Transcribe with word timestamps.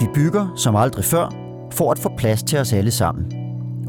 Vi 0.00 0.06
bygger 0.14 0.52
som 0.56 0.76
aldrig 0.76 1.04
før 1.04 1.34
for 1.72 1.92
at 1.92 1.98
få 1.98 2.10
plads 2.16 2.42
til 2.42 2.58
os 2.58 2.72
alle 2.72 2.90
sammen. 2.90 3.32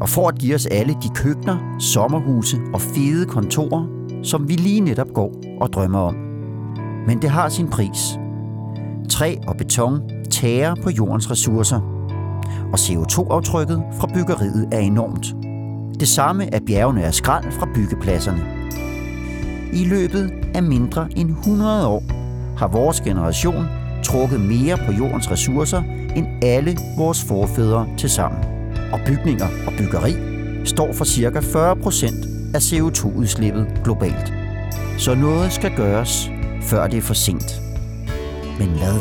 Og 0.00 0.08
for 0.08 0.28
at 0.28 0.38
give 0.38 0.54
os 0.54 0.66
alle 0.66 0.94
de 1.02 1.08
køkkener, 1.14 1.76
sommerhuse 1.78 2.56
og 2.74 2.80
fede 2.80 3.26
kontorer, 3.26 3.86
som 4.22 4.48
vi 4.48 4.54
lige 4.54 4.80
netop 4.80 5.12
går 5.14 5.32
og 5.60 5.72
drømmer 5.72 5.98
om. 5.98 6.14
Men 7.06 7.22
det 7.22 7.30
har 7.30 7.48
sin 7.48 7.68
pris. 7.68 8.18
Træ 9.10 9.36
og 9.46 9.56
beton 9.56 10.00
tærer 10.30 10.74
på 10.82 10.90
jordens 10.90 11.30
ressourcer, 11.30 11.80
og 12.72 12.78
CO2-aftrykket 12.78 13.82
fra 14.00 14.08
byggeriet 14.14 14.68
er 14.72 14.78
enormt. 14.78 15.34
Det 16.00 16.08
samme 16.08 16.54
er 16.54 16.60
bjergene 16.66 17.04
af 17.04 17.14
skrald 17.14 17.52
fra 17.52 17.68
byggepladserne. 17.74 18.42
I 19.72 19.84
løbet 19.84 20.32
af 20.54 20.62
mindre 20.62 21.08
end 21.16 21.30
100 21.30 21.86
år 21.86 22.02
har 22.58 22.68
vores 22.68 23.00
generation 23.00 23.66
trukket 24.04 24.40
mere 24.40 24.76
på 24.86 24.92
jordens 24.92 25.30
ressourcer 25.30 25.82
end 26.16 26.26
alle 26.44 26.76
vores 26.96 27.24
forfædre 27.24 27.88
til 27.98 28.10
sammen. 28.10 28.40
Og 28.92 29.00
bygninger 29.06 29.46
og 29.66 29.72
byggeri 29.78 30.14
står 30.64 30.92
for 30.92 31.04
ca. 31.04 31.40
40% 31.40 32.54
af 32.54 32.58
CO2-udslippet 32.58 33.66
globalt. 33.84 34.32
Så 34.98 35.14
noget 35.14 35.52
skal 35.52 35.76
gøres, 35.76 36.30
før 36.62 36.86
det 36.86 36.96
er 36.98 37.02
for 37.02 37.14
sent. 37.14 37.62
Men 38.58 38.68
hvad? 38.68 39.00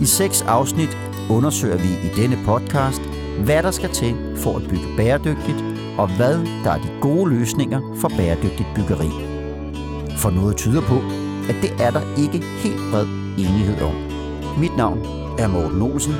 I 0.00 0.04
seks 0.04 0.42
afsnit 0.42 0.98
undersøger 1.30 1.76
vi 1.76 1.88
i 1.88 2.22
denne 2.22 2.38
podcast, 2.44 3.00
hvad 3.44 3.62
der 3.62 3.70
skal 3.70 3.90
til 3.90 4.14
for 4.36 4.56
at 4.56 4.62
bygge 4.62 4.86
bæredygtigt, 4.96 5.64
og 5.98 6.16
hvad 6.16 6.34
der 6.64 6.70
er 6.70 6.78
de 6.78 6.88
gode 7.00 7.30
løsninger 7.30 7.80
for 8.00 8.08
bæredygtigt 8.16 8.68
byggeri. 8.74 9.10
For 10.16 10.30
noget 10.30 10.56
tyder 10.56 10.80
på, 10.80 10.96
at 11.48 11.56
det 11.62 11.70
er 11.80 11.90
der 11.90 12.00
ikke 12.18 12.46
helt 12.46 12.80
bred 12.90 13.06
enighed 13.38 13.82
om. 13.82 13.94
Mit 14.58 14.76
navn 14.76 15.25
er 15.38 15.48
Morten 15.48 15.82
Olsen. 15.82 16.14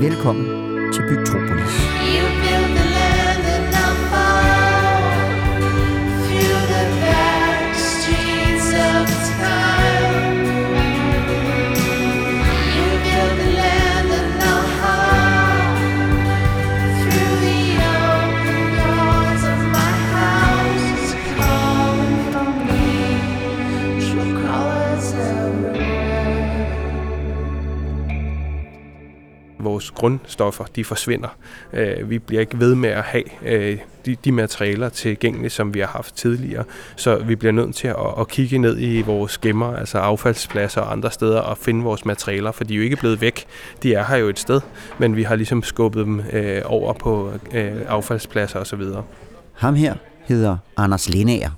Velkommen 0.00 0.46
til 0.92 1.02
Bygtropolis. 1.02 1.74
You 2.02 2.55
grundstoffer 29.96 30.64
de 30.64 30.84
forsvinder. 30.84 31.28
Øh, 31.72 32.10
vi 32.10 32.18
bliver 32.18 32.40
ikke 32.40 32.60
ved 32.60 32.74
med 32.74 32.88
at 32.88 33.02
have 33.02 33.24
øh, 33.44 33.78
de, 34.06 34.16
de 34.24 34.32
materialer 34.32 34.88
tilgængelige, 34.88 35.50
som 35.50 35.74
vi 35.74 35.80
har 35.80 35.86
haft 35.86 36.16
tidligere. 36.16 36.64
Så 36.96 37.16
vi 37.16 37.36
bliver 37.36 37.52
nødt 37.52 37.74
til 37.74 37.88
at, 37.88 37.96
at 38.20 38.28
kigge 38.28 38.58
ned 38.58 38.80
i 38.80 39.02
vores 39.02 39.38
gemmer, 39.38 39.76
altså 39.76 39.98
affaldspladser 39.98 40.80
og 40.80 40.92
andre 40.92 41.10
steder, 41.10 41.40
og 41.40 41.58
finde 41.58 41.82
vores 41.82 42.04
materialer, 42.04 42.52
for 42.52 42.64
de 42.64 42.74
er 42.74 42.76
jo 42.76 42.82
ikke 42.82 42.96
blevet 42.96 43.20
væk. 43.20 43.46
De 43.82 43.94
er 43.94 44.04
her 44.04 44.16
jo 44.16 44.28
et 44.28 44.38
sted, 44.38 44.60
men 44.98 45.16
vi 45.16 45.22
har 45.22 45.36
ligesom 45.36 45.62
skubbet 45.62 46.06
dem 46.06 46.22
øh, 46.32 46.62
over 46.64 46.92
på 46.92 47.32
øh, 47.52 47.72
affaldspladser 47.88 48.60
osv. 48.60 48.82
Ham 49.52 49.74
her 49.74 49.94
hedder 50.24 50.56
Anders 50.76 51.08
Lindager, 51.08 51.50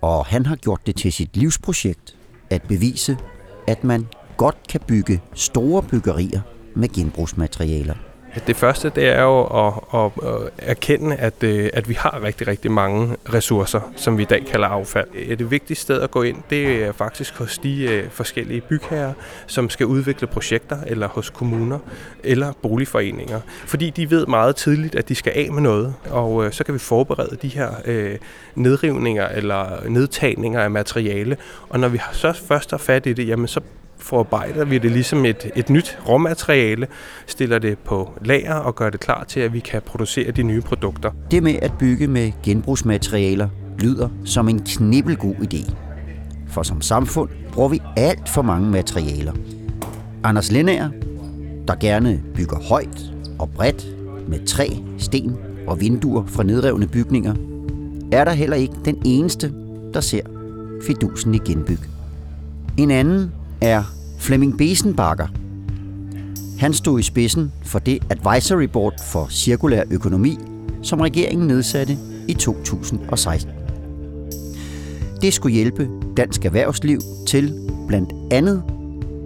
og 0.00 0.26
han 0.26 0.46
har 0.46 0.56
gjort 0.56 0.80
det 0.86 0.96
til 0.96 1.12
sit 1.12 1.36
livsprojekt 1.36 2.16
at 2.50 2.62
bevise, 2.62 3.18
at 3.66 3.84
man 3.84 4.06
godt 4.36 4.56
kan 4.68 4.80
bygge 4.86 5.20
store 5.34 5.82
byggerier 5.82 6.40
med 6.76 6.88
genbrugsmaterialer. 6.88 7.94
Det 8.46 8.56
første, 8.56 8.92
det 8.94 9.08
er 9.08 9.22
jo 9.22 9.42
at, 9.44 9.74
at, 9.94 10.30
at 10.30 10.50
erkende, 10.58 11.16
at, 11.16 11.42
øh, 11.42 11.70
at 11.72 11.88
vi 11.88 11.94
har 11.94 12.22
rigtig, 12.22 12.46
rigtig 12.46 12.70
mange 12.70 13.16
ressourcer, 13.34 13.80
som 13.96 14.18
vi 14.18 14.22
i 14.22 14.26
dag 14.26 14.46
kalder 14.46 14.66
affald. 14.66 15.06
Et 15.14 15.50
vigtigt 15.50 15.78
sted 15.78 16.00
at 16.00 16.10
gå 16.10 16.22
ind, 16.22 16.36
det 16.50 16.84
er 16.84 16.92
faktisk 16.92 17.34
hos 17.34 17.58
de 17.58 17.92
øh, 17.92 18.10
forskellige 18.10 18.60
bygherrer, 18.60 19.12
som 19.46 19.70
skal 19.70 19.86
udvikle 19.86 20.26
projekter, 20.26 20.78
eller 20.86 21.08
hos 21.08 21.30
kommuner, 21.30 21.78
eller 22.24 22.52
boligforeninger. 22.62 23.40
Fordi 23.66 23.90
de 23.90 24.10
ved 24.10 24.26
meget 24.26 24.56
tidligt, 24.56 24.94
at 24.94 25.08
de 25.08 25.14
skal 25.14 25.32
af 25.36 25.52
med 25.52 25.62
noget, 25.62 25.94
og 26.10 26.44
øh, 26.44 26.52
så 26.52 26.64
kan 26.64 26.74
vi 26.74 26.78
forberede 26.78 27.36
de 27.42 27.48
her 27.48 27.70
nedrivninger 28.54 29.28
eller 29.28 29.88
nedtagninger 29.88 30.60
af 30.60 30.70
materiale. 30.70 31.36
Og 31.68 31.80
når 31.80 31.88
vi 31.88 32.00
så 32.12 32.32
først 32.32 32.70
har 32.70 32.78
fat 32.78 33.06
i 33.06 33.12
det, 33.12 33.28
jamen 33.28 33.48
så 33.48 33.60
forarbejder 34.06 34.64
vi 34.64 34.78
det 34.78 34.90
ligesom 34.90 35.24
et, 35.24 35.50
et 35.56 35.70
nyt 35.70 35.98
råmateriale, 36.08 36.86
stiller 37.26 37.58
det 37.58 37.78
på 37.78 38.12
lager 38.24 38.54
og 38.54 38.74
gør 38.74 38.90
det 38.90 39.00
klar 39.00 39.24
til, 39.24 39.40
at 39.40 39.52
vi 39.52 39.60
kan 39.60 39.82
producere 39.82 40.30
de 40.30 40.42
nye 40.42 40.60
produkter. 40.60 41.10
Det 41.30 41.42
med 41.42 41.54
at 41.62 41.72
bygge 41.78 42.06
med 42.06 42.32
genbrugsmaterialer 42.42 43.48
lyder 43.78 44.08
som 44.24 44.48
en 44.48 44.58
knibbelgod 44.58 45.34
idé. 45.34 45.74
For 46.48 46.62
som 46.62 46.80
samfund 46.80 47.30
bruger 47.52 47.68
vi 47.68 47.82
alt 47.96 48.28
for 48.28 48.42
mange 48.42 48.70
materialer. 48.70 49.32
Anders 50.24 50.52
Lindager, 50.52 50.90
der 51.68 51.74
gerne 51.74 52.22
bygger 52.34 52.58
højt 52.68 53.00
og 53.38 53.50
bredt 53.50 53.86
med 54.28 54.46
træ, 54.46 54.68
sten 54.98 55.36
og 55.66 55.80
vinduer 55.80 56.26
fra 56.26 56.42
nedrevne 56.42 56.86
bygninger, 56.86 57.34
er 58.12 58.24
der 58.24 58.32
heller 58.32 58.56
ikke 58.56 58.74
den 58.84 59.02
eneste, 59.04 59.52
der 59.94 60.00
ser 60.00 60.22
fidusen 60.86 61.34
i 61.34 61.38
genbyg. 61.38 61.78
En 62.76 62.90
anden 62.90 63.32
er 63.60 63.95
Flemming 64.18 64.58
Besenbakker. 64.58 65.26
Han 66.58 66.74
stod 66.74 67.00
i 67.00 67.02
spidsen 67.02 67.52
for 67.64 67.78
det 67.78 67.98
advisory 68.10 68.64
board 68.64 68.94
for 69.12 69.28
cirkulær 69.30 69.82
økonomi, 69.90 70.38
som 70.82 71.00
regeringen 71.00 71.48
nedsatte 71.48 71.98
i 72.28 72.34
2016. 72.34 73.50
Det 75.22 75.34
skulle 75.34 75.54
hjælpe 75.54 75.88
dansk 76.16 76.44
erhvervsliv 76.44 77.00
til 77.26 77.52
blandt 77.88 78.12
andet 78.32 78.62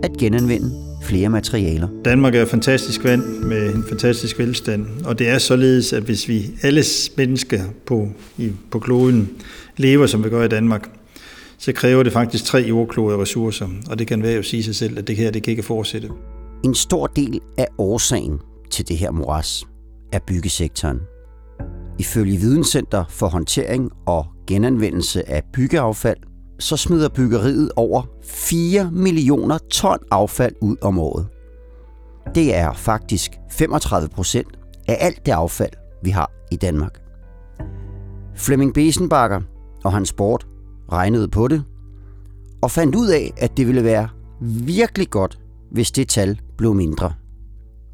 at 0.03 0.13
genanvende 0.19 0.71
flere 1.03 1.29
materialer. 1.29 1.89
Danmark 2.05 2.35
er 2.35 2.43
et 2.43 2.49
fantastisk 2.49 3.05
land 3.05 3.23
med 3.23 3.75
en 3.75 3.85
fantastisk 3.89 4.39
velstand, 4.39 4.87
og 5.05 5.19
det 5.19 5.29
er 5.29 5.39
således, 5.39 5.93
at 5.93 6.03
hvis 6.03 6.29
vi 6.29 6.47
alle 6.63 6.85
mennesker 7.17 7.61
på, 7.87 8.09
i, 8.39 8.53
på 8.71 8.79
kloden 8.79 9.31
lever, 9.77 10.07
som 10.07 10.25
vi 10.25 10.29
gør 10.29 10.45
i 10.45 10.49
Danmark, 10.49 10.89
så 11.61 11.73
kræver 11.73 12.03
det 12.03 12.13
faktisk 12.13 12.45
tre 12.45 12.59
jordkloder 12.59 13.23
ressourcer, 13.23 13.69
og 13.91 13.99
det 13.99 14.07
kan 14.07 14.23
være 14.23 14.33
jo 14.33 14.43
sige 14.43 14.63
sig 14.63 14.75
selv, 14.75 14.99
at 14.99 15.07
det 15.07 15.17
her 15.17 15.31
det 15.31 15.43
kan 15.43 15.51
ikke 15.51 15.63
fortsætte. 15.63 16.11
En 16.65 16.75
stor 16.75 17.07
del 17.07 17.41
af 17.59 17.67
årsagen 17.79 18.41
til 18.71 18.89
det 18.89 18.97
her 18.97 19.11
moras 19.11 19.65
er 20.13 20.19
byggesektoren. 20.27 21.01
Ifølge 21.99 22.37
Videnscenter 22.37 23.05
for 23.09 23.27
håndtering 23.27 23.91
og 24.07 24.27
genanvendelse 24.47 25.31
af 25.31 25.43
byggeaffald, 25.53 26.17
så 26.59 26.77
smider 26.77 27.09
byggeriet 27.09 27.73
over 27.77 28.03
4 28.25 28.91
millioner 28.93 29.59
ton 29.71 29.99
affald 30.11 30.55
ud 30.61 30.77
om 30.83 30.99
året. 30.99 31.27
Det 32.35 32.55
er 32.55 32.73
faktisk 32.73 33.33
35 33.51 34.09
procent 34.09 34.59
af 34.89 34.97
alt 35.01 35.27
det 35.27 35.33
affald, 35.33 35.73
vi 36.03 36.11
har 36.11 36.31
i 36.53 36.57
Danmark. 36.57 37.01
Flemming 38.37 38.75
Besenbakker 38.75 39.41
og 39.85 39.93
hans 39.93 40.09
sport 40.09 40.47
regnede 40.93 41.29
på 41.29 41.49
det 41.49 41.63
og 42.63 42.71
fandt 42.71 42.95
ud 42.95 43.09
af, 43.09 43.33
at 43.37 43.57
det 43.57 43.67
ville 43.67 43.85
være 43.85 44.09
virkelig 44.41 45.11
godt, 45.11 45.39
hvis 45.71 45.91
det 45.91 46.09
tal 46.09 46.39
blev 46.59 46.75
mindre. 46.75 47.13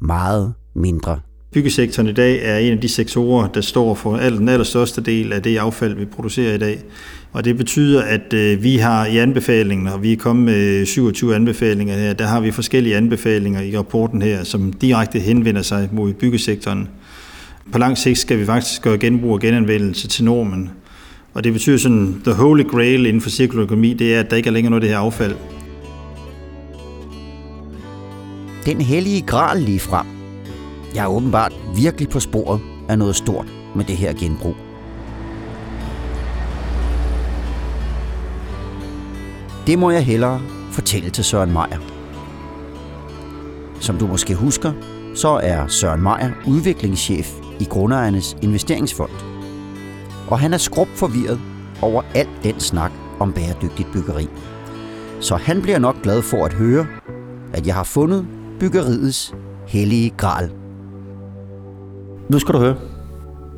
Meget 0.01 0.53
mindre. 0.75 1.19
Byggesektoren 1.53 2.09
i 2.09 2.13
dag 2.13 2.39
er 2.43 2.57
en 2.57 2.73
af 2.73 2.81
de 2.81 2.89
sektorer, 2.89 3.47
der 3.47 3.61
står 3.61 3.95
for 3.95 4.17
den 4.17 4.49
allerstørste 4.49 5.01
del 5.01 5.33
af 5.33 5.43
det 5.43 5.57
affald, 5.57 5.95
vi 5.95 6.05
producerer 6.05 6.53
i 6.53 6.57
dag. 6.57 6.83
Og 7.31 7.45
det 7.45 7.57
betyder, 7.57 8.01
at 8.01 8.33
øh, 8.33 8.63
vi 8.63 8.77
har 8.77 9.05
i 9.05 9.17
anbefalingen, 9.17 9.87
og 9.87 10.03
vi 10.03 10.13
er 10.13 10.17
kommet 10.17 10.45
med 10.45 10.85
27 10.85 11.35
anbefalinger 11.35 11.95
her, 11.95 12.13
der 12.13 12.25
har 12.25 12.39
vi 12.39 12.51
forskellige 12.51 12.95
anbefalinger 12.95 13.61
i 13.61 13.77
rapporten 13.77 14.21
her, 14.21 14.43
som 14.43 14.73
direkte 14.73 15.19
henvender 15.19 15.61
sig 15.61 15.89
mod 15.91 16.13
byggesektoren. 16.13 16.89
På 17.71 17.77
lang 17.77 17.97
sigt 17.97 18.19
skal 18.19 18.39
vi 18.39 18.45
faktisk 18.45 18.81
gøre 18.81 18.97
genbrug 18.97 19.33
og 19.33 19.39
genanvendelse 19.39 20.07
til 20.07 20.25
normen. 20.25 20.69
Og 21.37 21.43
det 21.43 21.53
betyder 21.53 21.77
sådan, 21.77 22.21
the 22.23 22.33
holy 22.33 22.63
grail 22.63 23.05
inden 23.05 23.21
for 23.21 23.29
cirkulær 23.29 23.63
økonomi, 23.63 23.93
det 23.93 24.15
er, 24.15 24.19
at 24.19 24.29
der 24.29 24.37
ikke 24.37 24.47
er 24.47 24.53
længere 24.53 24.69
noget 24.69 24.83
af 24.83 24.87
det 24.87 24.97
her 24.97 25.05
affald. 25.05 25.35
Den 28.65 28.81
hellige 28.81 29.21
gral 29.21 29.61
lige 29.61 29.79
frem. 29.79 30.05
Jeg 30.95 31.03
er 31.03 31.07
åbenbart 31.07 31.53
virkelig 31.75 32.09
på 32.09 32.19
sporet 32.19 32.59
af 32.89 32.97
noget 32.97 33.15
stort 33.15 33.45
med 33.75 33.85
det 33.85 33.97
her 33.97 34.13
genbrug. 34.13 34.55
Det 39.67 39.79
må 39.79 39.91
jeg 39.91 40.05
hellere 40.05 40.41
fortælle 40.71 41.09
til 41.09 41.23
Søren 41.23 41.51
Meier. 41.51 41.79
Som 43.79 43.97
du 43.97 44.07
måske 44.07 44.35
husker, 44.35 44.71
så 45.15 45.29
er 45.43 45.67
Søren 45.67 46.01
Meier 46.01 46.31
udviklingschef 46.47 47.31
i 47.59 47.63
Grundejernes 47.63 48.37
Investeringsfond. 48.41 49.26
Og 50.27 50.39
han 50.39 50.53
er 50.53 50.57
skrub 50.57 50.87
forvirret 50.87 51.39
over 51.81 52.01
alt 52.15 52.29
den 52.43 52.59
snak 52.59 52.91
om 53.19 53.33
bæredygtigt 53.33 53.91
byggeri. 53.93 54.27
Så 55.19 55.35
han 55.35 55.61
bliver 55.61 55.79
nok 55.79 56.01
glad 56.03 56.21
for 56.21 56.45
at 56.45 56.53
høre, 56.53 56.87
at 57.53 57.67
jeg 57.67 57.75
har 57.75 57.83
fundet 57.83 58.27
byggeriets 58.59 59.35
hellige 59.67 60.09
gral. 60.09 60.51
Nu 62.29 62.39
skal 62.39 62.53
du 62.53 62.59
høre. 62.59 62.75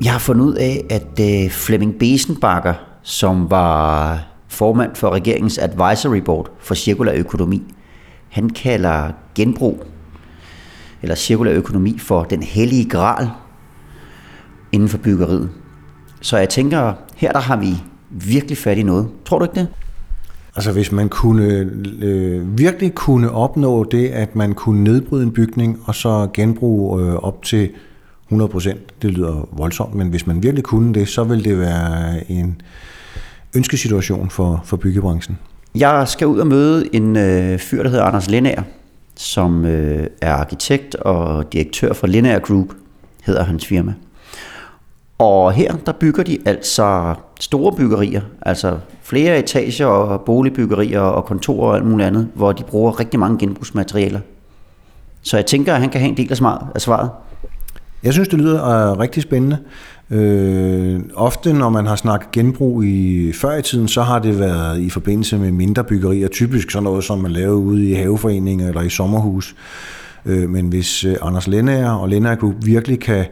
Jeg 0.04 0.12
har 0.12 0.18
fundet 0.18 0.44
ud 0.44 0.54
af, 0.54 0.86
at 0.90 1.20
øh, 1.20 1.50
Flemming 1.50 1.98
Besenbakker, 1.98 2.74
som 3.02 3.50
var 3.50 4.18
formand 4.48 4.94
for 4.94 5.10
regeringens 5.10 5.58
advisory 5.58 6.18
board 6.18 6.50
for 6.58 6.74
cirkulær 6.74 7.12
økonomi, 7.14 7.62
han 8.28 8.50
kalder 8.50 9.12
genbrug 9.34 9.84
eller 11.02 11.14
cirkulær 11.14 11.52
økonomi 11.52 11.98
for 11.98 12.24
den 12.24 12.42
hellige 12.42 12.88
gral 12.88 13.28
inden 14.72 14.88
for 14.88 14.98
byggeriet. 14.98 15.50
Så 16.20 16.36
jeg 16.36 16.48
tænker, 16.48 16.92
her 17.16 17.32
der 17.32 17.40
har 17.40 17.56
vi 17.56 17.76
virkelig 18.10 18.58
fat 18.58 18.78
i 18.78 18.82
noget. 18.82 19.08
Tror 19.24 19.38
du 19.38 19.44
ikke 19.44 19.60
det? 19.60 19.68
Altså 20.56 20.72
hvis 20.72 20.92
man 20.92 21.08
kunne 21.08 21.70
øh, 22.02 22.58
virkelig 22.58 22.94
kunne 22.94 23.30
opnå 23.30 23.84
det, 23.84 24.08
at 24.08 24.36
man 24.36 24.54
kunne 24.54 24.84
nedbryde 24.84 25.22
en 25.22 25.32
bygning 25.32 25.78
og 25.84 25.94
så 25.94 26.28
genbruge 26.34 27.02
øh, 27.02 27.14
op 27.14 27.42
til 27.42 27.70
100%, 28.32 28.76
det 29.02 29.10
lyder 29.10 29.48
voldsomt, 29.52 29.94
men 29.94 30.08
hvis 30.08 30.26
man 30.26 30.42
virkelig 30.42 30.64
kunne 30.64 30.94
det, 30.94 31.08
så 31.08 31.24
ville 31.24 31.44
det 31.44 31.58
være 31.58 32.30
en 32.30 32.60
ønskesituation 33.56 34.30
for, 34.30 34.60
for 34.64 34.76
byggebranchen. 34.76 35.38
Jeg 35.74 36.08
skal 36.08 36.26
ud 36.26 36.38
og 36.38 36.46
møde 36.46 36.94
en 36.94 37.16
øh, 37.16 37.58
fyr, 37.58 37.82
der 37.82 37.90
hedder 37.90 38.04
Anders 38.04 38.30
Linnager, 38.30 38.62
som 39.16 39.64
øh, 39.64 40.06
er 40.20 40.32
arkitekt 40.32 40.94
og 40.94 41.52
direktør 41.52 41.92
for 41.92 42.06
Linnager 42.06 42.38
Group, 42.38 42.66
hedder 43.22 43.44
hans 43.44 43.66
firma. 43.66 43.94
Og 45.20 45.52
her, 45.52 45.76
der 45.86 45.92
bygger 45.92 46.22
de 46.22 46.38
altså 46.44 47.14
store 47.40 47.76
byggerier, 47.76 48.20
altså 48.42 48.76
flere 49.02 49.38
etager 49.38 49.86
og 49.86 50.20
boligbyggerier 50.20 51.00
og 51.00 51.24
kontorer 51.24 51.68
og 51.68 51.76
alt 51.76 51.86
muligt 51.86 52.06
andet, 52.06 52.28
hvor 52.34 52.52
de 52.52 52.62
bruger 52.62 53.00
rigtig 53.00 53.20
mange 53.20 53.38
genbrugsmaterialer. 53.38 54.20
Så 55.22 55.36
jeg 55.36 55.46
tænker, 55.46 55.74
at 55.74 55.80
han 55.80 55.90
kan 55.90 56.00
have 56.00 56.08
en 56.08 56.16
del 56.16 56.30
af 56.30 56.36
smart- 56.36 56.64
svaret. 56.78 57.10
Jeg 58.02 58.12
synes, 58.12 58.28
det 58.28 58.38
lyder 58.38 58.64
øh, 58.64 58.98
rigtig 58.98 59.22
spændende. 59.22 59.58
Øh, 60.10 61.00
ofte, 61.14 61.52
når 61.52 61.68
man 61.68 61.86
har 61.86 61.96
snakket 61.96 62.30
genbrug 62.30 62.84
i 62.84 63.32
før 63.32 63.56
i 63.56 63.62
tiden, 63.62 63.88
så 63.88 64.02
har 64.02 64.18
det 64.18 64.38
været 64.38 64.80
i 64.80 64.90
forbindelse 64.90 65.38
med 65.38 65.50
mindre 65.52 65.84
byggerier, 65.84 66.28
typisk 66.28 66.70
sådan 66.70 66.84
noget, 66.84 67.04
som 67.04 67.18
man 67.18 67.30
laver 67.30 67.54
ude 67.54 67.90
i 67.90 67.94
haveforeninger 67.94 68.68
eller 68.68 68.82
i 68.82 68.88
sommerhus. 68.88 69.54
Øh, 70.26 70.50
men 70.50 70.68
hvis 70.68 71.04
øh, 71.04 71.16
Anders 71.22 71.46
Lennager 71.46 71.90
og 71.90 72.08
Lennager 72.08 72.36
Group 72.36 72.54
virkelig 72.64 73.00
kan 73.00 73.18
øh, 73.18 73.26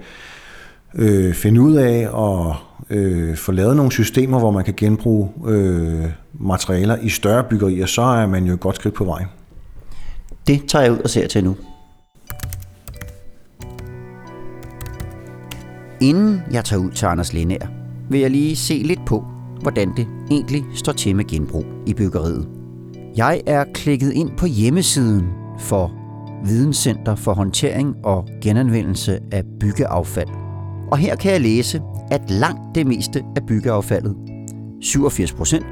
Øh, 0.94 1.34
finde 1.34 1.60
ud 1.60 1.74
af 1.74 2.08
og 2.10 2.56
øh, 2.90 3.36
få 3.36 3.52
lavet 3.52 3.76
nogle 3.76 3.92
systemer, 3.92 4.38
hvor 4.38 4.50
man 4.50 4.64
kan 4.64 4.74
genbruge 4.76 5.30
øh, 5.46 6.04
materialer 6.40 6.96
i 6.96 7.08
større 7.08 7.44
byggerier, 7.44 7.86
så 7.86 8.02
er 8.02 8.26
man 8.26 8.44
jo 8.44 8.54
et 8.54 8.60
godt 8.60 8.76
skridt 8.76 8.94
på 8.94 9.04
vej. 9.04 9.24
Det 10.46 10.62
tager 10.68 10.82
jeg 10.82 10.92
ud 10.92 10.98
og 10.98 11.10
ser 11.10 11.26
til 11.26 11.44
nu. 11.44 11.56
Inden 16.00 16.42
jeg 16.50 16.64
tager 16.64 16.80
ud 16.80 16.90
til 16.90 17.06
Anders 17.06 17.32
Lindær, 17.32 17.66
vil 18.10 18.20
jeg 18.20 18.30
lige 18.30 18.56
se 18.56 18.82
lidt 18.84 19.00
på, 19.06 19.24
hvordan 19.62 19.96
det 19.96 20.06
egentlig 20.30 20.64
står 20.74 20.92
til 20.92 21.16
med 21.16 21.24
genbrug 21.24 21.64
i 21.86 21.94
byggeriet. 21.94 22.48
Jeg 23.16 23.40
er 23.46 23.64
klikket 23.74 24.12
ind 24.12 24.30
på 24.38 24.46
hjemmesiden 24.46 25.26
for 25.58 25.92
Videnscenter 26.44 27.14
for 27.14 27.34
håndtering 27.34 27.96
og 28.04 28.28
genanvendelse 28.42 29.18
af 29.32 29.42
byggeaffald. 29.60 30.47
Og 30.90 30.98
her 30.98 31.16
kan 31.16 31.32
jeg 31.32 31.40
læse, 31.40 31.82
at 32.10 32.30
langt 32.30 32.74
det 32.74 32.86
meste 32.86 33.24
af 33.36 33.46
byggeaffaldet, 33.46 34.16
87 34.80 35.32
procent, 35.32 35.66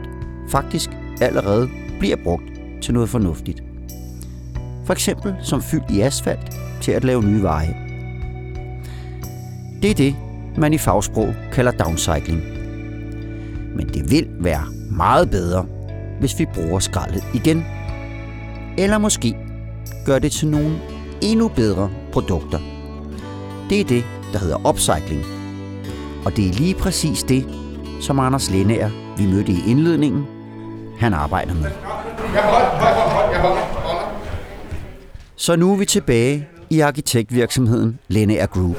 faktisk 0.49 0.91
allerede 1.21 1.69
bliver 1.99 2.17
brugt 2.25 2.45
til 2.83 2.95
noget 2.95 3.09
fornuftigt. 3.09 3.63
For 4.85 4.93
eksempel 4.93 5.35
som 5.43 5.63
fyld 5.63 5.91
i 5.91 6.01
asfalt 6.01 6.57
til 6.81 6.93
at 6.93 7.05
lave 7.05 7.23
nye 7.23 7.43
veje. 7.43 7.77
Det 9.83 9.91
er 9.91 9.95
det, 9.95 10.17
man 10.57 10.73
i 10.73 10.79
fagsprog 10.79 11.35
kalder 11.53 11.71
downcycling. 11.71 12.43
Men 13.77 13.89
det 13.89 14.11
vil 14.11 14.29
være 14.41 14.65
meget 14.91 15.31
bedre, 15.31 15.67
hvis 16.21 16.39
vi 16.39 16.47
bruger 16.55 16.79
skraldet 16.79 17.25
igen. 17.35 17.65
Eller 18.79 18.99
måske 18.99 19.37
gør 20.07 20.19
det 20.19 20.33
til 20.33 20.49
nogle 20.49 20.77
endnu 21.23 21.49
bedre 21.49 21.91
produkter. 22.13 22.59
Det 23.71 23.81
er 23.81 23.85
det, 23.85 24.05
der 24.33 24.39
hedder 24.39 24.69
upcycling. 24.69 25.25
Og 26.25 26.37
det 26.37 26.49
er 26.49 26.53
lige 26.53 26.75
præcis 26.75 27.23
det, 27.23 27.47
som 28.01 28.19
Anders 28.19 28.51
Lennager, 28.51 28.91
vi 29.17 29.27
mødte 29.27 29.53
i 29.53 29.63
indledningen, 29.67 30.27
han 30.99 31.15
arbejder 31.15 31.55
med. 31.55 31.71
Så 35.37 35.57
nu 35.57 35.73
er 35.73 35.77
vi 35.77 35.85
tilbage 35.85 36.49
i 36.71 36.81
arkitektvirksomheden 36.81 37.99
Lennager 38.09 38.47
Group. 38.47 38.77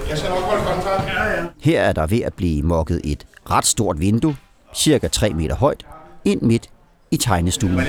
Her 1.62 1.82
er 1.82 1.94
der 1.94 2.08
ved 2.08 2.22
at 2.22 2.34
blive 2.34 2.64
mokket 2.64 3.02
et 3.04 3.26
ret 3.52 3.66
stort 3.66 4.00
vindue, 4.00 4.36
cirka 4.76 5.08
3 5.08 5.30
meter 5.30 5.56
højt, 5.56 5.86
ind 6.26 6.42
midt 6.42 6.68
i 7.12 7.18
tegnestuen. 7.18 7.74
Om. 7.74 7.86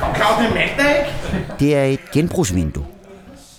Kom 0.00 0.14
Claus, 0.14 0.38
det 0.38 0.46
er 0.46 0.54
mandag, 0.54 1.06
ikke? 1.32 1.54
Det 1.58 1.76
er 1.76 1.84
et 1.84 2.00
genbrugsvindue. 2.12 2.84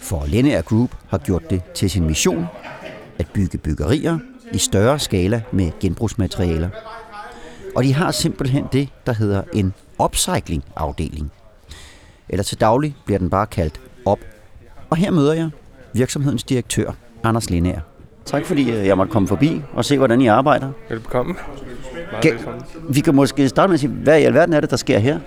For 0.04 0.26
Lennager 0.28 0.62
Group 0.62 0.96
har 1.08 1.18
gjort 1.18 1.50
det 1.50 1.62
til 1.74 1.90
sin 1.90 2.08
mission 2.08 2.46
at 3.20 3.28
bygge 3.34 3.58
byggerier 3.58 4.20
i 4.54 4.58
større 4.58 5.00
skala 5.00 5.42
med 5.52 5.72
genbrugsmaterialer. 5.80 6.70
Og 7.76 7.84
de 7.84 7.94
har 7.94 8.12
simpelthen 8.12 8.66
det, 8.72 8.90
der 9.06 9.14
hedder 9.14 9.44
en 9.54 9.74
upcycling-afdeling. 10.00 11.32
Eller 12.30 12.44
til 12.44 12.60
daglig 12.60 12.96
bliver 13.06 13.20
den 13.20 13.30
bare 13.30 13.46
kaldt 13.46 13.82
op. 14.06 14.20
Og 14.90 14.98
her 14.98 15.12
møder 15.12 15.34
jeg 15.34 15.50
virksomhedens 15.94 16.44
direktør, 16.44 16.92
Anders 17.24 17.50
Lindager. 17.50 17.82
Tak 18.26 18.46
fordi 18.46 18.72
øh, 18.72 18.88
jeg 18.88 18.98
måtte 18.98 19.12
komme 19.12 19.28
forbi 19.28 19.62
og 19.74 19.86
se, 19.86 19.98
hvordan 19.98 20.22
I 20.22 20.28
arbejder. 20.28 20.72
Velbekomme. 20.90 21.36
Meget 22.12 22.26
velkommen. 22.26 22.62
vi 22.90 23.00
kan 23.00 23.16
måske 23.16 23.50
starte 23.50 23.68
med 23.68 23.74
at 23.74 23.80
sige, 23.80 23.90
hvad 23.90 24.20
i 24.20 24.24
alverden 24.24 24.54
er 24.54 24.60
det, 24.60 24.70
der 24.70 24.78
sker 24.78 25.00
her? 25.00 25.20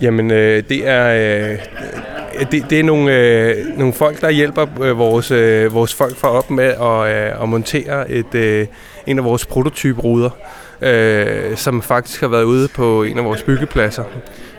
Jamen, 0.00 0.30
øh, 0.30 0.68
det 0.68 0.88
er... 0.88 1.52
Øh, 1.52 1.58
det, 2.44 2.70
det 2.70 2.80
er 2.80 2.84
nogle, 2.84 3.16
øh, 3.16 3.78
nogle 3.78 3.92
folk, 3.92 4.20
der 4.20 4.30
hjælper 4.30 4.66
øh, 4.82 4.98
vores, 4.98 5.30
øh, 5.30 5.74
vores 5.74 5.94
folk 5.94 6.16
for 6.16 6.28
op 6.28 6.50
med 6.50 6.64
at, 6.64 7.32
øh, 7.32 7.42
at 7.42 7.48
montere 7.48 8.10
et, 8.10 8.34
øh, 8.34 8.66
en 9.06 9.18
af 9.18 9.24
vores 9.24 9.46
prototyperuder, 9.46 10.30
øh, 10.80 11.56
som 11.56 11.82
faktisk 11.82 12.20
har 12.20 12.28
været 12.28 12.44
ude 12.44 12.68
på 12.68 13.02
en 13.02 13.18
af 13.18 13.24
vores 13.24 13.42
byggepladser. 13.42 14.04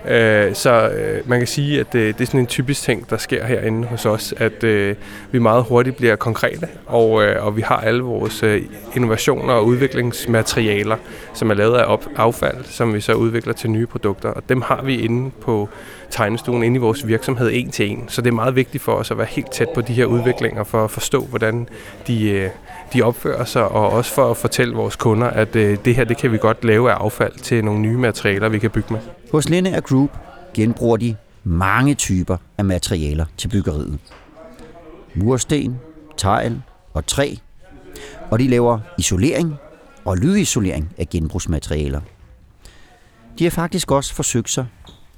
Øh, 0.08 0.56
så 0.56 0.90
øh, 0.90 1.30
man 1.30 1.40
kan 1.40 1.48
sige, 1.48 1.80
at 1.80 1.96
øh, 1.96 2.08
det 2.08 2.22
er 2.22 2.26
sådan 2.26 2.40
en 2.40 2.48
typisk 2.48 2.82
ting, 2.82 3.10
der 3.10 3.18
sker 3.18 3.46
herinde 3.46 3.88
hos 3.88 4.06
os, 4.06 4.34
at 4.38 4.64
øh, 4.64 4.96
vi 5.32 5.40
meget 5.40 5.64
hurtigt 5.64 5.98
bliver 5.98 6.16
konkrete, 6.16 6.68
og, 6.86 7.24
øh, 7.24 7.46
og 7.46 7.58
vi 7.58 7.62
har 7.62 7.78
alle 7.78 8.02
vores 8.02 8.44
øh, 8.44 8.62
innovationer 8.96 9.54
og 9.54 9.66
udviklingsmaterialer, 9.66 10.98
som 11.34 11.50
er 11.50 11.54
lavet 11.54 11.78
af 11.78 11.94
op- 11.94 12.10
affald, 12.16 12.64
som 12.64 12.94
vi 12.94 13.02
så 13.02 13.14
udvikler 13.14 13.54
til 13.54 13.70
nye 13.70 13.86
produkter, 13.86 14.30
og 14.30 14.44
dem 14.50 14.62
har 14.62 14.82
vi 14.84 15.00
inde 15.00 15.32
på 15.42 15.70
tegnestuen 16.10 16.64
inde 16.64 16.76
i 16.76 16.80
vores 16.80 17.08
virksomhed 17.08 17.50
en 17.54 17.72
til 17.72 17.92
en. 17.92 18.06
Så 18.08 18.22
det 18.22 18.30
er 18.30 18.36
meget 18.36 18.56
vigtigt 18.56 18.84
for 18.84 18.92
os 18.92 19.12
at 19.12 19.18
være 19.18 19.28
helt 19.30 19.52
tæt 19.52 19.70
på 19.76 19.82
de 19.82 19.94
her 19.94 20.06
udviklinger 20.06 20.64
for 20.64 20.84
at 20.84 20.92
forstå, 20.92 21.22
hvordan 21.22 21.70
de, 22.08 22.30
øh, 22.30 22.50
de 22.94 23.02
opfører 23.02 23.46
sig, 23.46 23.68
og 23.68 23.90
også 23.90 24.14
for 24.14 24.32
at 24.32 24.38
fortælle 24.38 24.76
vores 24.76 24.96
kunder, 24.96 25.28
at 25.28 25.56
øh, 25.56 25.78
det 25.86 25.96
her 25.96 26.04
det 26.04 26.18
kan 26.18 26.32
vi 26.32 26.38
godt 26.38 26.64
lave 26.64 26.92
af 26.92 26.96
affald 26.96 27.34
til 27.34 27.66
nogle 27.66 27.80
nye 27.80 27.98
materialer, 27.98 28.50
vi 28.50 28.60
kan 28.60 28.72
bygge 28.72 28.94
med. 28.94 29.00
Hos 29.32 29.50
Linnager 29.50 29.82
Group 29.82 30.10
genbruger 30.54 30.98
de 30.98 31.16
mange 31.44 31.96
typer 31.96 32.38
af 32.58 32.66
materialer 32.66 33.26
til 33.38 33.48
byggeriet. 33.48 34.00
Mursten, 35.16 35.80
tegl 36.18 36.62
og 36.94 37.06
træ. 37.06 37.36
Og 38.32 38.40
de 38.40 38.48
laver 38.48 38.80
isolering 38.98 39.56
og 40.06 40.18
lydisolering 40.18 40.90
af 40.98 41.10
genbrugsmaterialer. 41.10 42.02
De 43.40 43.44
har 43.44 43.52
faktisk 43.52 43.92
også 43.92 44.14
forsøgt 44.14 44.50
sig 44.50 44.66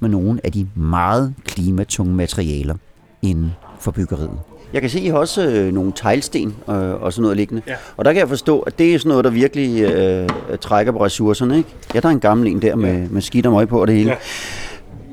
med 0.00 0.08
nogle 0.08 0.40
af 0.44 0.52
de 0.52 0.68
meget 0.74 1.34
klimatunge 1.44 2.14
materialer 2.14 2.76
inden 3.22 3.52
for 3.80 3.90
byggeriet. 3.90 4.49
Jeg 4.72 4.80
kan 4.80 4.90
se, 4.90 4.98
at 4.98 5.04
I 5.04 5.08
har 5.08 5.18
også 5.18 5.46
øh, 5.46 5.72
nogle 5.74 5.92
teglsten 5.94 6.54
øh, 6.68 7.02
og 7.02 7.12
sådan 7.12 7.22
noget 7.22 7.36
liggende. 7.36 7.62
Ja. 7.66 7.74
Og 7.96 8.04
der 8.04 8.12
kan 8.12 8.20
jeg 8.20 8.28
forstå, 8.28 8.60
at 8.60 8.78
det 8.78 8.94
er 8.94 8.98
sådan 8.98 9.08
noget, 9.08 9.24
der 9.24 9.30
virkelig 9.30 9.82
øh, 9.82 10.28
trækker 10.60 10.92
på 10.92 11.04
ressourcerne. 11.04 11.56
Ikke? 11.56 11.68
Ja, 11.94 12.00
der 12.00 12.08
er 12.08 12.12
en 12.12 12.20
gammel 12.20 12.46
en 12.46 12.62
der 12.62 12.76
med, 12.76 13.08
med 13.08 13.22
skidt 13.22 13.46
og 13.46 13.52
møg 13.52 13.68
på 13.68 13.80
og 13.80 13.86
det 13.86 13.96
hele. 13.96 14.10
Ja. 14.10 14.16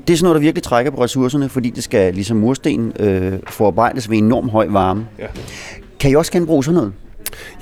Det 0.06 0.12
er 0.12 0.16
sådan 0.16 0.24
noget, 0.24 0.34
der 0.34 0.40
virkelig 0.40 0.62
trækker 0.62 0.90
på 0.90 1.04
ressourcerne, 1.04 1.48
fordi 1.48 1.70
det 1.70 1.84
skal 1.84 2.14
ligesom 2.14 2.36
mursten 2.36 2.92
øh, 3.00 3.32
forarbejdes 3.48 4.10
ved 4.10 4.18
enorm 4.18 4.48
høj 4.48 4.66
varme. 4.70 5.06
Ja. 5.18 5.26
Kan 6.00 6.10
I 6.10 6.14
også 6.14 6.32
genbruge 6.32 6.64
sådan 6.64 6.74
noget? 6.74 6.92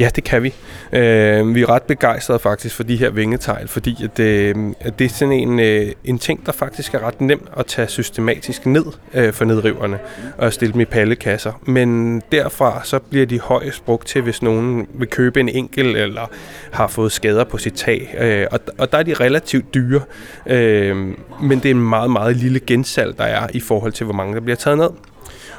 Ja, 0.00 0.08
det 0.16 0.24
kan 0.24 0.42
vi. 0.42 0.54
Øh, 0.92 1.54
vi 1.54 1.62
er 1.62 1.70
ret 1.70 1.82
begejstrede 1.82 2.38
faktisk 2.38 2.74
for 2.74 2.82
de 2.82 2.96
her 2.96 3.10
vingetegl, 3.10 3.68
fordi 3.68 4.04
at, 4.04 4.20
øh, 4.20 4.54
at 4.80 4.98
det 4.98 5.04
er 5.04 5.08
sådan 5.08 5.32
en, 5.32 5.60
øh, 5.60 5.92
en 6.04 6.18
ting, 6.18 6.46
der 6.46 6.52
faktisk 6.52 6.94
er 6.94 7.06
ret 7.06 7.20
nem 7.20 7.48
at 7.56 7.66
tage 7.66 7.88
systematisk 7.88 8.66
ned 8.66 8.84
øh, 9.14 9.32
for 9.32 9.44
nedriverne 9.44 9.98
og 10.38 10.52
stille 10.52 10.72
dem 10.72 10.80
i 10.80 10.84
pallekasser. 10.84 11.52
Men 11.62 12.22
derfra 12.32 12.80
så 12.84 12.98
bliver 12.98 13.26
de 13.26 13.40
højst 13.40 13.84
brugt 13.84 14.06
til, 14.06 14.22
hvis 14.22 14.42
nogen 14.42 14.86
vil 14.94 15.08
købe 15.08 15.40
en 15.40 15.48
enkel 15.48 15.96
eller 15.96 16.30
har 16.70 16.86
fået 16.86 17.12
skader 17.12 17.44
på 17.44 17.58
sit 17.58 17.74
tag. 17.74 18.14
Øh, 18.18 18.46
og, 18.50 18.60
og 18.78 18.92
der 18.92 18.98
er 18.98 19.02
de 19.02 19.14
relativt 19.14 19.74
dyre, 19.74 20.00
øh, 20.46 20.96
men 21.42 21.58
det 21.58 21.66
er 21.66 21.70
en 21.70 21.88
meget, 21.88 22.10
meget 22.10 22.36
lille 22.36 22.60
gensalg, 22.60 23.18
der 23.18 23.24
er 23.24 23.46
i 23.54 23.60
forhold 23.60 23.92
til, 23.92 24.04
hvor 24.04 24.14
mange 24.14 24.34
der 24.34 24.40
bliver 24.40 24.56
taget 24.56 24.78
ned. 24.78 24.90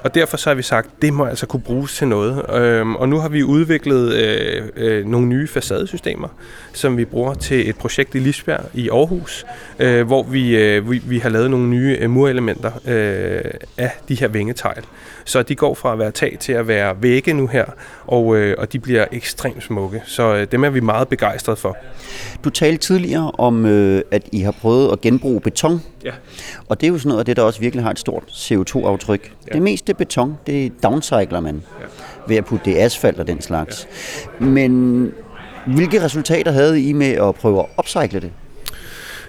Og 0.04 0.16
derfor 0.16 0.38
så 0.38 0.50
har 0.50 0.56
vi 0.56 0.62
sagt, 0.62 0.90
det 1.02 1.14
må 1.14 1.26
altså 1.26 1.46
kunne 1.46 1.62
bruges 1.62 1.96
til 1.98 2.08
noget. 2.08 2.56
Øhm, 2.56 2.96
og 2.96 3.10
nu 3.10 3.20
har 3.20 3.30
vi 3.30 3.44
udviklet 3.44 4.14
øh, 4.14 4.64
øh, 4.76 5.06
nogle 5.06 5.28
nye 5.28 5.48
facadesystemer, 5.48 6.28
som 6.74 6.98
vi 6.98 7.06
bruger 7.06 7.34
til 7.34 7.70
et 7.70 7.76
projekt 7.76 8.16
i 8.16 8.20
Lisbjerg 8.20 8.66
i 8.74 8.90
Aarhus, 8.90 9.46
øh, 9.80 10.08
hvor 10.08 10.24
vi, 10.24 10.58
øh, 10.58 10.92
vi, 10.92 11.02
vi 11.06 11.20
har 11.20 11.30
lavet 11.30 11.52
nogle 11.52 11.68
nye 11.68 11.98
øh, 12.00 12.10
murelementer 12.10 12.72
øh, 12.88 13.52
af 13.78 13.92
de 14.10 14.16
her 14.16 14.28
vingetegl. 14.28 14.84
Så 15.26 15.44
de 15.44 15.56
går 15.56 15.74
fra 15.74 15.94
at 15.94 16.00
være 16.00 16.12
tag 16.12 16.38
til 16.40 16.54
at 16.54 16.68
være 16.68 17.02
vægge 17.02 17.34
nu 17.34 17.48
her, 17.48 17.66
og, 18.08 18.38
øh, 18.38 18.56
og 18.58 18.74
de 18.74 18.80
bliver 18.80 19.06
ekstremt 19.12 19.64
smukke. 19.64 20.02
Så 20.06 20.36
øh, 20.36 20.48
dem 20.52 20.64
er 20.64 20.70
vi 20.70 20.80
meget 20.80 21.08
begejstrede 21.08 21.58
for. 21.58 21.78
Du 22.44 22.50
talte 22.50 22.78
tidligere 22.78 23.32
om, 23.32 23.66
øh, 23.66 24.02
at 24.12 24.22
I 24.32 24.40
har 24.40 24.52
prøvet 24.52 24.92
at 24.92 25.02
genbruge 25.02 25.42
beton. 25.42 25.82
Ja. 26.04 26.12
Og 26.70 26.82
det 26.82 26.88
er 26.88 26.92
jo 26.92 26.98
sådan 26.98 27.10
noget 27.10 27.20
af 27.20 27.26
det, 27.26 27.38
der 27.38 27.44
også 27.44 27.60
virkelig 27.60 27.84
har 27.84 27.92
et 27.92 28.00
stort 28.00 28.24
CO2-aftryk. 28.28 29.32
Ja. 29.48 29.54
Det 29.54 29.62
meste 29.62 29.94
beton, 29.98 30.38
det 30.48 30.84
downcycler 30.84 31.40
man 31.40 31.64
ja. 31.82 31.86
ved 32.28 32.36
at 32.36 32.46
putte 32.46 32.66
det 32.66 32.72
i 32.72 32.78
asfalt 32.78 33.20
og 33.20 33.28
den 33.28 33.42
slags. 33.42 33.88
Ja. 34.40 34.46
Men 34.46 35.14
hvilke 35.68 36.04
resultater 36.04 36.52
havde 36.52 36.82
I 36.82 36.94
med 36.94 37.12
at 37.12 37.36
prøve 37.36 37.60
at 37.60 37.66
upcycle 37.80 38.20
det? 38.20 38.32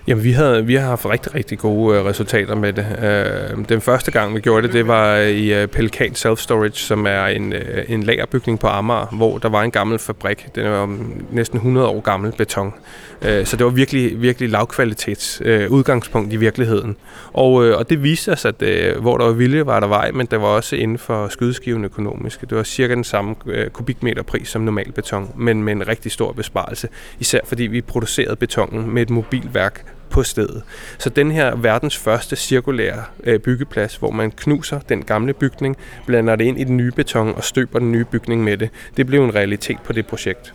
Jamen, 0.08 0.24
vi, 0.24 0.32
havde, 0.32 0.66
vi 0.66 0.74
har 0.74 0.86
haft 0.86 1.06
rigtig, 1.06 1.34
rigtig 1.34 1.58
gode 1.58 1.98
øh, 1.98 2.04
resultater 2.04 2.54
med 2.54 2.72
det. 2.72 2.86
Øh, 3.02 3.68
den 3.68 3.80
første 3.80 4.10
gang, 4.10 4.34
vi 4.34 4.40
gjorde 4.40 4.66
det, 4.66 4.72
det 4.72 4.86
var 4.88 5.16
øh, 5.16 5.28
i 5.28 5.54
øh, 5.54 5.66
Pelikan 5.66 6.14
Self 6.14 6.38
Storage, 6.38 6.72
som 6.72 7.06
er 7.06 7.26
en, 7.26 7.52
øh, 7.52 7.84
en 7.88 8.02
lagerbygning 8.02 8.58
på 8.58 8.66
Amager, 8.66 9.06
hvor 9.06 9.38
der 9.38 9.48
var 9.48 9.62
en 9.62 9.70
gammel 9.70 9.98
fabrik. 9.98 10.46
Den 10.54 10.64
var 10.64 10.98
næsten 11.30 11.56
100 11.56 11.88
år 11.88 12.00
gammel 12.00 12.32
beton. 12.32 12.74
Øh, 13.22 13.46
så 13.46 13.56
det 13.56 13.64
var 13.64 13.70
virkelig, 13.70 14.22
virkelig 14.22 14.48
lavkvalitets 14.48 15.42
øh, 15.44 15.70
udgangspunkt 15.70 16.32
i 16.32 16.36
virkeligheden. 16.36 16.96
Og, 17.32 17.66
øh, 17.66 17.78
og 17.78 17.90
det 17.90 18.02
viste 18.02 18.32
os, 18.32 18.44
at 18.44 18.62
øh, 18.62 19.00
hvor 19.00 19.18
der 19.18 19.24
var 19.24 19.32
vilje, 19.32 19.66
var 19.66 19.80
der 19.80 19.86
vej, 19.86 20.10
men 20.10 20.26
der 20.30 20.36
var 20.36 20.48
også 20.48 20.76
inden 20.76 20.98
for 20.98 21.28
skydeskiven 21.28 21.84
økonomiske. 21.84 22.46
Det 22.46 22.56
var 22.56 22.62
cirka 22.62 22.94
den 22.94 23.04
samme 23.04 23.34
øh, 23.46 23.70
kubikmeter 23.70 24.22
pris 24.22 24.48
som 24.48 24.62
normal 24.62 24.92
beton, 24.92 25.30
men 25.36 25.62
med 25.62 25.72
en 25.72 25.88
rigtig 25.88 26.12
stor 26.12 26.32
besparelse. 26.32 26.88
Især 27.20 27.40
fordi 27.44 27.62
vi 27.62 27.80
producerede 27.80 28.36
betongen 28.36 28.94
med 28.94 29.02
et 29.02 29.10
mobilværk 29.10 29.84
på 30.18 30.22
stedet. 30.22 30.62
Så 30.98 31.10
den 31.10 31.30
her 31.30 31.56
verdens 31.56 31.96
første 31.96 32.36
cirkulære 32.36 33.04
øh, 33.24 33.40
byggeplads, 33.40 33.96
hvor 33.96 34.10
man 34.10 34.30
knuser 34.30 34.78
den 34.78 35.02
gamle 35.02 35.34
bygning, 35.34 35.76
blander 36.06 36.36
det 36.36 36.44
ind 36.44 36.60
i 36.60 36.64
den 36.64 36.76
nye 36.76 36.90
beton 36.90 37.34
og 37.34 37.44
støber 37.44 37.78
den 37.78 37.92
nye 37.92 38.04
bygning 38.04 38.44
med 38.44 38.56
det, 38.56 38.70
det 38.96 39.06
blev 39.06 39.24
en 39.24 39.34
realitet 39.34 39.78
på 39.84 39.92
det 39.92 40.06
projekt. 40.06 40.54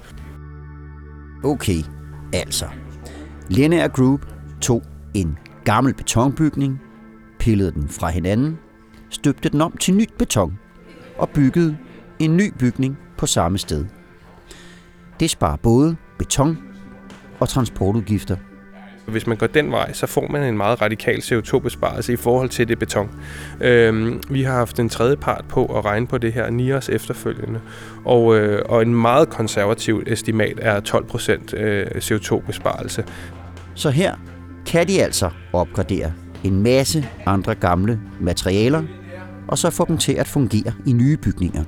Okay, 1.44 1.84
altså. 2.34 2.66
Linear 3.50 3.88
Group 3.88 4.26
tog 4.62 4.84
en 5.14 5.38
gammel 5.66 5.94
betonbygning, 5.94 6.82
pillede 7.40 7.72
den 7.72 7.90
fra 7.90 8.10
hinanden, 8.10 8.60
støbte 9.10 9.50
den 9.50 9.62
om 9.62 9.78
til 9.78 9.94
nyt 9.94 10.14
beton 10.18 10.60
og 11.18 11.30
byggede 11.30 11.78
en 12.20 12.38
ny 12.38 12.54
bygning 12.60 12.98
på 13.18 13.26
samme 13.26 13.58
sted. 13.58 13.86
Det 15.20 15.30
sparer 15.30 15.58
både 15.58 15.96
beton 16.18 16.58
og 17.40 17.50
transportudgifter 17.50 18.38
hvis 19.06 19.28
man 19.28 19.38
går 19.38 19.48
den 19.48 19.72
vej, 19.72 19.94
så 19.94 20.08
får 20.08 20.28
man 20.28 20.44
en 20.44 20.58
meget 20.58 20.82
radikal 20.82 21.18
CO2-besparelse 21.18 22.14
i 22.14 22.16
forhold 22.16 22.50
til 22.50 22.68
det 22.68 22.80
beton. 22.80 23.10
Øhm, 23.62 24.22
vi 24.30 24.44
har 24.44 24.54
haft 24.54 24.80
en 24.80 24.90
tredje 24.90 25.16
part 25.16 25.46
på 25.50 25.66
at 25.66 25.86
regne 25.86 26.08
på 26.08 26.18
det 26.18 26.34
her 26.34 26.50
NIOS 26.50 26.90
efterfølgende, 26.90 27.62
og, 28.06 28.38
øh, 28.38 28.62
og 28.66 28.82
en 28.82 28.96
meget 28.96 29.30
konservativ 29.30 30.04
estimat 30.08 30.60
er 30.62 30.80
12 30.80 31.06
procent 31.06 31.54
øh, 31.54 31.88
CO2-besparelse. 31.88 33.06
Så 33.76 33.90
her 33.90 34.16
kan 34.66 34.88
de 34.88 35.04
altså 35.04 35.30
opgradere 35.54 36.14
en 36.44 36.64
masse 36.64 37.10
andre 37.26 37.56
gamle 37.56 38.00
materialer, 38.20 38.84
og 39.48 39.58
så 39.58 39.70
få 39.70 39.86
dem 39.88 39.98
til 39.98 40.14
at 40.14 40.28
fungere 40.28 40.74
i 40.86 40.94
nye 40.94 41.18
bygninger. 41.18 41.64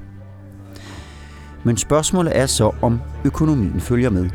Men 1.64 1.78
spørgsmålet 1.78 2.38
er 2.38 2.46
så, 2.46 2.72
om 2.82 3.02
økonomien 3.26 3.80
følger 3.80 4.10
med. 4.10 4.30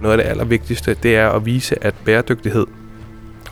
Noget 0.00 0.18
af 0.18 0.24
det 0.24 0.30
allervigtigste, 0.30 0.94
det 1.02 1.16
er 1.16 1.28
at 1.28 1.46
vise, 1.46 1.84
at 1.84 1.94
bæredygtighed 2.04 2.66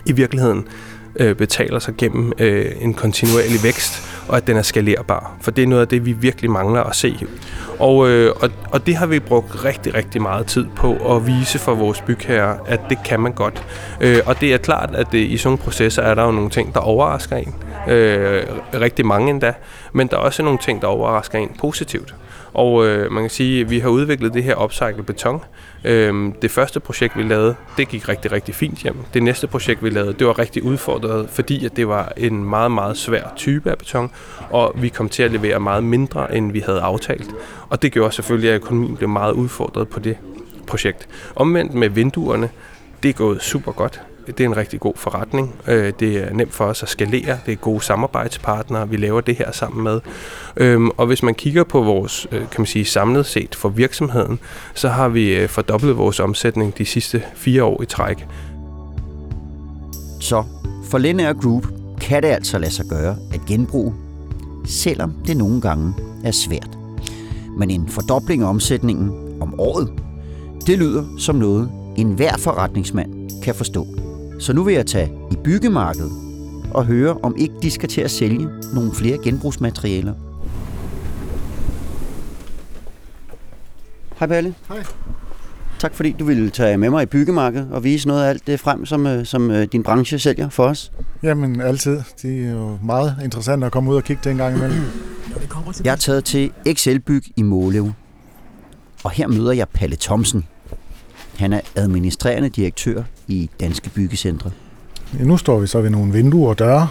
i 0.07 0.13
virkeligheden 0.13 0.69
øh, 1.17 1.37
betaler 1.37 1.79
sig 1.79 1.95
gennem 1.99 2.33
øh, 2.39 2.73
en 2.81 2.95
kontinuerlig 2.95 3.63
vækst, 3.65 4.09
og 4.29 4.37
at 4.37 4.47
den 4.47 4.57
er 4.57 4.63
skalerbar. 4.63 5.37
For 5.41 5.51
det 5.51 5.63
er 5.63 5.67
noget 5.67 5.83
af 5.83 5.89
det, 5.89 6.07
vi 6.07 6.13
virkelig 6.13 6.51
mangler 6.51 6.83
at 6.83 6.97
se. 6.97 7.27
Og, 7.79 8.09
øh, 8.09 8.35
og, 8.41 8.51
og 8.71 8.87
det 8.87 8.97
har 8.97 9.07
vi 9.07 9.19
brugt 9.19 9.65
rigtig, 9.65 9.95
rigtig 9.95 10.23
meget 10.23 10.47
tid 10.47 10.67
på 10.77 11.17
at 11.17 11.27
vise 11.27 11.59
for 11.59 11.75
vores 11.75 12.01
bygherrer, 12.01 12.57
at 12.67 12.81
det 12.89 12.99
kan 13.05 13.21
man 13.21 13.33
godt. 13.33 13.65
Øh, 14.01 14.19
og 14.27 14.41
det 14.41 14.55
er 14.55 14.59
klart, 14.59 14.91
at 14.95 15.07
det, 15.13 15.19
i 15.19 15.37
sådan 15.37 15.49
nogle 15.49 15.59
processer 15.65 16.03
er 16.03 16.15
der 16.15 16.25
jo 16.25 16.31
nogle 16.31 16.51
ting, 16.51 16.75
der 16.75 16.81
overrasker 16.81 17.37
en. 17.37 17.55
Øh, 17.89 18.43
rigtig 18.75 19.07
mange 19.07 19.31
endda. 19.31 19.53
Men 19.93 20.07
der 20.07 20.17
er 20.17 20.21
også 20.21 20.43
nogle 20.43 20.59
ting, 20.59 20.83
der 20.83 20.89
overrasker 20.89 21.39
en 21.39 21.51
positivt. 21.59 22.15
Og 22.55 22.87
øh, 22.87 23.13
man 23.13 23.23
kan 23.23 23.31
sige, 23.31 23.61
at 23.61 23.71
vi 23.71 23.79
har 23.79 23.89
udviklet 23.89 24.35
det 24.35 24.45
her 24.45 24.65
upcycle 24.65 25.03
beton. 25.03 25.41
Øh, 25.85 26.33
det 26.43 26.51
første 26.51 26.81
projekt, 26.81 27.17
vi 27.17 27.23
lavede, 27.23 27.55
det 27.77 27.89
gik 27.89 28.09
rigtig, 28.09 28.33
rigtig 28.33 28.55
fint 28.55 28.79
hjem. 28.79 28.97
Det 29.15 29.23
næste 29.23 29.47
projekt, 29.47 29.85
vi 29.85 29.91
lavede, 29.91 30.13
det 30.13 30.27
var 30.27 30.39
rigtig 30.39 30.63
udfordret, 30.63 31.31
fordi 31.31 31.65
at 31.65 31.77
det 31.77 31.89
var 31.89 32.13
en 32.17 32.45
meget, 32.45 32.71
meget 32.71 32.97
svær 32.97 33.33
type 33.37 33.71
af 33.71 33.79
beton, 33.79 34.11
og 34.51 34.73
vi 34.77 34.89
kom 34.89 35.09
til 35.09 35.23
at 35.23 35.31
levere 35.31 35.61
meget 35.61 35.85
mindre, 35.85 36.37
end 36.37 36.53
vi 36.53 36.61
havde 36.61 36.81
aftalt. 36.81 37.31
Og 37.69 37.83
det 37.83 37.93
gjorde 37.93 38.15
selvfølgelig, 38.15 38.51
at 38.51 38.57
økonomien 38.57 38.97
blev 38.97 39.09
meget 39.09 39.33
udfordret 39.33 39.89
på 39.89 40.01
det 40.01 40.17
projekt. 40.67 41.09
Omvendt 41.37 41.75
med 41.75 41.89
vinduerne, 41.89 42.51
det 43.03 43.09
er 43.09 43.13
gået 43.13 43.43
super 43.43 43.73
godt. 43.73 44.01
Det 44.27 44.41
er 44.41 44.45
en 44.45 44.57
rigtig 44.57 44.81
god 44.81 44.93
forretning. 44.97 45.55
Øh, 45.69 45.93
Det 46.01 46.17
er 46.17 46.35
nemt 46.35 46.55
for 46.55 46.65
os 46.65 46.83
at 46.83 46.89
skalere. 46.89 47.39
Det 47.47 47.53
er 47.53 47.57
gode 47.57 47.81
samarbejdspartnere, 47.81 48.89
vi 48.89 48.97
laver 48.97 49.21
det 49.21 49.37
her 49.37 49.53
sammen 49.53 49.85
med. 49.85 50.01
Øhm, 50.57 50.91
Og 50.97 51.07
hvis 51.07 51.23
man 51.23 51.35
kigger 51.35 51.65
på 51.65 51.83
vores, 51.83 52.27
øh, 52.33 52.39
kan 52.39 52.49
man 52.59 52.67
sige, 52.67 52.85
samlet 52.85 53.27
set 53.27 53.55
for 53.55 53.69
virksomheden, 53.69 54.39
så 54.75 54.89
har 54.89 55.09
vi 55.09 55.37
øh, 55.37 55.49
fordoblet 55.49 55.97
vores 55.97 56.21
omsætning 56.21 56.79
de 56.79 56.85
sidste 56.87 57.23
fire 57.35 57.65
år 57.65 57.83
i 57.83 57.87
træk. 57.87 58.27
Så 60.21 60.45
for 60.85 60.99
Linear 60.99 61.33
Group 61.33 61.67
kan 62.01 62.23
det 62.23 62.29
altså 62.29 62.59
lade 62.59 62.73
sig 62.73 62.87
gøre 62.87 63.17
at 63.35 63.41
genbruge, 63.49 63.95
selvom 64.67 65.13
det 65.27 65.37
nogle 65.37 65.61
gange 65.61 65.95
er 66.25 66.31
svært. 66.33 66.79
Men 67.59 67.71
en 67.71 67.89
fordobling 67.89 68.43
af 68.43 68.49
omsætningen 68.49 69.11
om 69.41 69.61
året, 69.61 69.93
det 70.67 70.79
lyder 70.79 71.05
som 71.19 71.37
noget, 71.37 71.71
enhver 71.97 72.37
forretningsmand 72.39 73.43
kan 73.45 73.55
forstå. 73.55 73.87
Så 74.43 74.53
nu 74.53 74.65
vil 74.65 74.75
jeg 74.75 74.87
tage 74.87 75.13
i 75.31 75.37
byggemarkedet 75.45 76.13
og 76.71 76.87
høre, 76.87 77.19
om 77.23 77.37
ikke 77.39 77.55
de 77.63 77.71
skal 77.71 77.89
til 77.89 78.01
at 78.01 78.11
sælge 78.11 78.49
nogle 78.75 78.95
flere 78.95 79.19
genbrugsmaterialer. 79.25 80.15
Hej 84.19 84.29
Palle. 84.29 84.55
Hej. 84.69 84.85
Tak 85.79 85.95
fordi 85.95 86.17
du 86.19 86.25
ville 86.25 86.51
tage 86.51 86.77
med 86.77 86.91
mig 86.91 87.03
i 87.03 87.07
byggemarkedet 87.07 87.69
og 87.71 87.85
vise 87.85 88.09
noget 88.09 88.25
af 88.25 88.29
alt 88.29 88.47
det 88.47 88.61
frem, 88.61 88.87
som, 88.87 89.07
øh, 89.07 89.27
som 89.27 89.51
øh, 89.51 89.69
din 89.73 89.83
branche 89.83 90.19
sælger 90.19 90.49
for 90.49 90.65
os. 90.65 90.93
Jamen 91.23 91.61
altid. 91.61 92.01
Det 92.23 92.47
er 92.47 92.51
jo 92.51 92.79
meget 92.83 93.17
interessant 93.25 93.65
at 93.65 93.73
komme 93.73 93.91
ud 93.91 93.97
og 93.97 94.05
kigge 94.05 94.21
det 94.25 94.31
en 94.31 94.37
gang 94.37 94.57
imellem. 94.57 94.81
Jeg 95.85 95.93
er 95.93 95.97
taget 95.97 96.25
til 96.25 96.53
XL 96.73 96.99
Byg 96.99 97.23
i 97.37 97.43
Målev. 97.43 97.93
Og 99.05 99.11
her 99.11 99.29
møder 99.29 99.53
jeg 99.53 99.69
Palle 99.69 99.97
Thomsen. 99.97 100.45
Han 101.37 101.53
er 101.53 101.61
administrerende 101.77 102.49
direktør 102.49 103.03
i 103.29 103.51
Danske 103.61 103.91
Byggecentre. 103.91 104.51
Ja, 105.19 105.25
nu 105.25 105.37
står 105.37 105.61
vi 105.61 105.67
så 105.67 105.81
ved 105.81 105.91
nogle 105.91 106.13
vinduer 106.13 106.49
og 106.49 106.59
døre. 106.59 106.89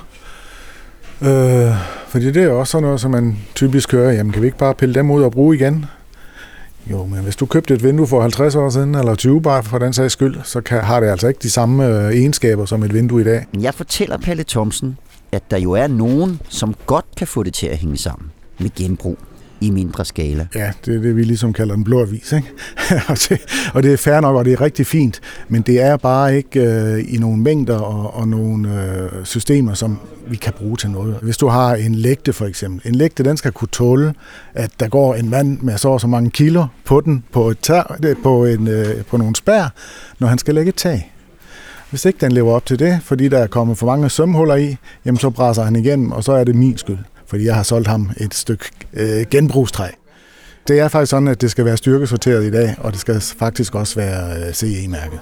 Øh, 1.21 1.75
fordi 2.07 2.31
det 2.31 2.43
er 2.43 2.49
også 2.49 2.71
sådan 2.71 2.83
noget, 2.83 3.01
som 3.01 3.11
man 3.11 3.37
typisk 3.55 3.91
hører, 3.91 4.11
jamen 4.11 4.33
kan 4.33 4.41
vi 4.41 4.47
ikke 4.47 4.57
bare 4.57 4.73
pille 4.75 4.95
dem 4.95 5.11
ud 5.11 5.23
og 5.23 5.31
bruge 5.31 5.55
igen? 5.55 5.85
Jo, 6.91 7.05
men 7.05 7.19
hvis 7.19 7.35
du 7.35 7.45
købte 7.45 7.73
et 7.73 7.83
vindue 7.83 8.07
for 8.07 8.21
50 8.21 8.55
år 8.55 8.69
siden, 8.69 8.95
eller 8.95 9.15
20 9.15 9.41
bare 9.41 9.63
for 9.63 9.77
den 9.77 9.93
sags 9.93 10.13
skyld, 10.13 10.35
så 10.43 10.61
kan, 10.61 10.81
har 10.81 10.99
det 10.99 11.07
altså 11.07 11.27
ikke 11.27 11.39
de 11.43 11.49
samme 11.49 11.87
øh, 11.87 12.13
egenskaber 12.13 12.65
som 12.65 12.83
et 12.83 12.93
vindue 12.93 13.21
i 13.21 13.23
dag. 13.23 13.45
Jeg 13.59 13.73
fortæller 13.73 14.17
Palle 14.17 14.43
Thomsen, 14.43 14.97
at 15.31 15.51
der 15.51 15.57
jo 15.57 15.71
er 15.71 15.87
nogen, 15.87 16.41
som 16.49 16.75
godt 16.85 17.05
kan 17.17 17.27
få 17.27 17.43
det 17.43 17.53
til 17.53 17.67
at 17.67 17.77
hænge 17.77 17.97
sammen 17.97 18.31
med 18.59 18.69
genbrug 18.75 19.17
i 19.61 19.69
mindre 19.69 20.05
skala. 20.05 20.47
Ja, 20.55 20.71
det 20.85 20.95
er 20.95 21.01
det, 21.01 21.15
vi 21.15 21.23
ligesom 21.23 21.53
kalder 21.53 21.75
en 21.75 21.83
blå 21.83 22.01
avis. 22.01 22.31
Ikke? 22.31 22.47
og, 23.09 23.17
det, 23.29 23.41
og 23.73 23.83
det 23.83 23.93
er 23.93 23.97
fair 23.97 24.19
nok, 24.19 24.35
og 24.35 24.45
det 24.45 24.53
er 24.53 24.61
rigtig 24.61 24.87
fint, 24.87 25.21
men 25.49 25.61
det 25.61 25.81
er 25.81 25.97
bare 25.97 26.37
ikke 26.37 26.61
øh, 26.61 27.13
i 27.13 27.17
nogle 27.17 27.37
mængder 27.37 27.79
og, 27.79 28.15
og 28.15 28.27
nogle 28.27 28.83
øh, 28.83 29.25
systemer, 29.25 29.73
som 29.73 29.99
vi 30.27 30.35
kan 30.35 30.53
bruge 30.53 30.77
til 30.77 30.89
noget. 30.89 31.15
Hvis 31.21 31.37
du 31.37 31.47
har 31.47 31.75
en 31.75 31.95
lægte 31.95 32.33
for 32.33 32.45
eksempel, 32.45 32.89
en 32.89 32.95
lægte 32.95 33.23
den 33.23 33.37
skal 33.37 33.51
kunne 33.51 33.67
tåle, 33.71 34.13
at 34.53 34.71
der 34.79 34.87
går 34.87 35.15
en 35.15 35.29
mand 35.29 35.59
med 35.61 35.77
så 35.77 35.89
og 35.89 36.01
så 36.01 36.07
mange 36.07 36.29
kilo 36.29 36.65
på 36.85 37.01
den 37.01 37.23
på, 37.31 37.49
et 37.49 37.59
tær, 37.59 37.97
på, 38.23 38.45
en, 38.45 38.67
øh, 38.67 39.03
på 39.03 39.17
nogle 39.17 39.35
spær, 39.35 39.73
når 40.19 40.27
han 40.27 40.37
skal 40.37 40.55
lægge 40.55 40.69
et 40.69 40.75
tag. 40.75 41.11
Hvis 41.89 42.05
ikke 42.05 42.19
den 42.21 42.31
lever 42.31 42.53
op 42.53 42.65
til 42.65 42.79
det, 42.79 42.99
fordi 43.03 43.27
der 43.27 43.37
er 43.37 43.47
kommet 43.47 43.77
for 43.77 43.85
mange 43.85 44.09
sømhuller 44.09 44.55
i, 44.55 44.77
jamen 45.05 45.19
så 45.19 45.29
brænder 45.29 45.63
han 45.63 45.75
igennem, 45.75 46.11
og 46.11 46.23
så 46.23 46.31
er 46.31 46.43
det 46.43 46.55
min 46.55 46.77
skyld, 46.77 46.97
fordi 47.31 47.45
jeg 47.45 47.55
har 47.55 47.63
solgt 47.63 47.87
ham 47.87 48.09
et 48.17 48.33
stykke 48.33 48.65
øh, 48.93 49.25
genbrugstræ. 49.31 49.87
Det 50.67 50.79
er 50.79 50.87
faktisk 50.87 51.09
sådan, 51.09 51.27
at 51.27 51.41
det 51.41 51.51
skal 51.51 51.65
være 51.65 51.77
styrkesorteret 51.77 52.45
i 52.45 52.51
dag, 52.51 52.75
og 52.77 52.91
det 52.91 52.99
skal 52.99 53.21
faktisk 53.21 53.75
også 53.75 53.95
være 53.95 54.47
øh, 54.47 54.53
CE-mærket. 54.53 55.19